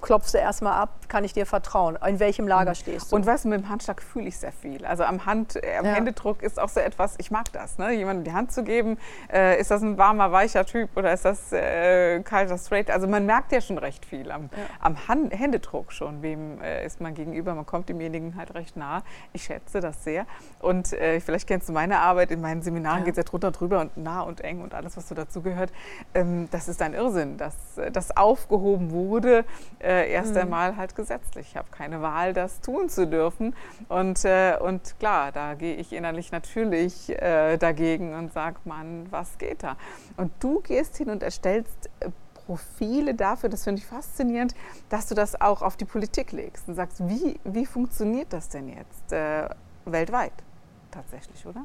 klopfst 0.05 0.35
du 0.35 0.39
erstmal 0.39 0.75
ab, 0.75 0.91
kann 1.09 1.25
ich 1.25 1.33
dir 1.33 1.47
vertrauen? 1.47 1.99
In 2.07 2.21
welchem 2.21 2.47
Lager 2.47 2.73
mhm. 2.73 2.75
stehst 2.75 3.11
du? 3.11 3.17
Und 3.17 3.27
was 3.27 3.45
mit 3.45 3.59
dem 3.59 3.69
Handschlag 3.69 4.03
fühle 4.03 4.29
ich 4.29 4.37
sehr 4.37 4.53
viel. 4.53 4.85
Also 4.85 5.05
am, 5.05 5.25
Hand, 5.25 5.57
äh, 5.57 5.79
am 5.79 5.87
ja. 5.87 5.93
Händedruck 5.93 6.43
ist 6.43 6.61
auch 6.61 6.69
so 6.69 6.81
etwas, 6.81 7.15
ich 7.19 7.31
mag 7.31 7.51
das, 7.53 7.79
ne? 7.79 7.93
jemandem 7.93 8.25
die 8.25 8.33
Hand 8.33 8.53
zu 8.53 8.65
geben. 8.65 8.99
Äh, 9.33 9.59
ist 9.59 9.71
das 9.71 9.83
ein 9.83 9.97
warmer, 9.97 10.31
weicher 10.31 10.67
Typ 10.67 10.91
oder 10.97 11.13
ist 11.13 11.25
das 11.25 11.53
äh, 11.53 12.21
kalter, 12.21 12.59
straight? 12.59 12.91
Also 12.91 13.09
man 13.09 13.25
merkt 13.25 13.53
ja 13.53 13.63
schon 13.63 13.79
recht 13.79 14.05
viel 14.05 14.31
am, 14.31 14.51
ja. 14.53 14.59
am 14.81 15.09
Hand, 15.09 15.33
Händedruck 15.33 15.93
schon, 15.93 16.23
wem 16.23 16.61
äh, 16.61 16.85
ist 16.85 17.01
man 17.01 17.15
gegenüber. 17.15 17.55
Man 17.55 17.65
kommt 17.65 17.89
demjenigen 17.89 18.37
halt 18.37 18.55
recht 18.55 18.77
nah. 18.77 19.03
Ich 19.33 19.45
schätze 19.45 19.81
das 19.81 20.05
sehr. 20.05 20.27
Und 20.61 20.93
äh, 20.93 21.21
vielleicht 21.21 21.49
kennst 21.49 21.69
du 21.69 21.73
meine 21.73 22.01
Arbeit, 22.01 22.31
in 22.31 22.43
meinen 22.43 22.61
Seminaren 22.61 22.94
ja. 22.99 23.05
geht 23.05 23.15
es 23.15 23.19
ja 23.19 23.23
drunter 23.25 23.51
drüber 23.51 23.81
und 23.81 23.97
nah 23.97 24.23
und 24.23 24.41
eng 24.41 24.61
und 24.61 24.75
alles, 24.75 24.97
was 24.97 25.09
so 25.09 25.15
dazugehört. 25.15 25.73
Ähm, 26.15 26.49
das 26.51 26.69
ist 26.69 26.83
ein 26.83 26.95
Irrsinn, 26.95 27.37
dass 27.37 27.55
das 27.93 28.17
aufgehoben 28.17 28.91
wurde 28.91 29.45
äh, 29.81 30.11
erst 30.11 30.35
mhm. 30.35 30.43
einmal 30.43 30.77
halt 30.77 30.95
gesetzlich. 30.95 31.49
Ich 31.51 31.57
habe 31.57 31.69
keine 31.71 32.03
Wahl, 32.03 32.33
das 32.33 32.61
tun 32.61 32.89
zu 32.89 33.07
dürfen. 33.07 33.55
Und, 33.89 34.25
äh, 34.25 34.57
und 34.61 34.99
klar, 34.99 35.33
da 35.33 35.55
gehe 35.55 35.77
ich 35.77 35.93
innerlich 35.93 36.33
natürlich 36.33 37.11
äh, 37.11 37.57
dagegen 37.57 38.15
und 38.15 38.33
sage, 38.33 38.57
Mann, 38.65 39.07
was 39.11 39.39
geht 39.39 39.63
da? 39.63 39.77
Und 40.17 40.33
du 40.41 40.61
gehst 40.61 40.97
hin 40.97 41.11
und 41.11 41.23
erstellst 41.23 41.91
äh, 42.01 42.11
Profile 42.47 43.15
dafür, 43.15 43.49
das 43.49 43.65
finde 43.65 43.81
ich 43.81 43.87
faszinierend, 43.87 44.55
dass 44.89 45.07
du 45.07 45.15
das 45.15 45.41
auch 45.41 45.63
auf 45.63 45.77
die 45.77 45.85
Politik 45.85 46.33
legst 46.33 46.69
und 46.69 46.75
sagst, 46.75 47.09
wie, 47.09 47.41
wie 47.45 47.67
funktioniert 47.67 48.33
das 48.33 48.49
denn 48.49 48.69
jetzt 48.69 49.13
äh, 49.13 49.49
weltweit 49.87 50.33
tatsächlich, 50.91 51.47
oder? 51.47 51.65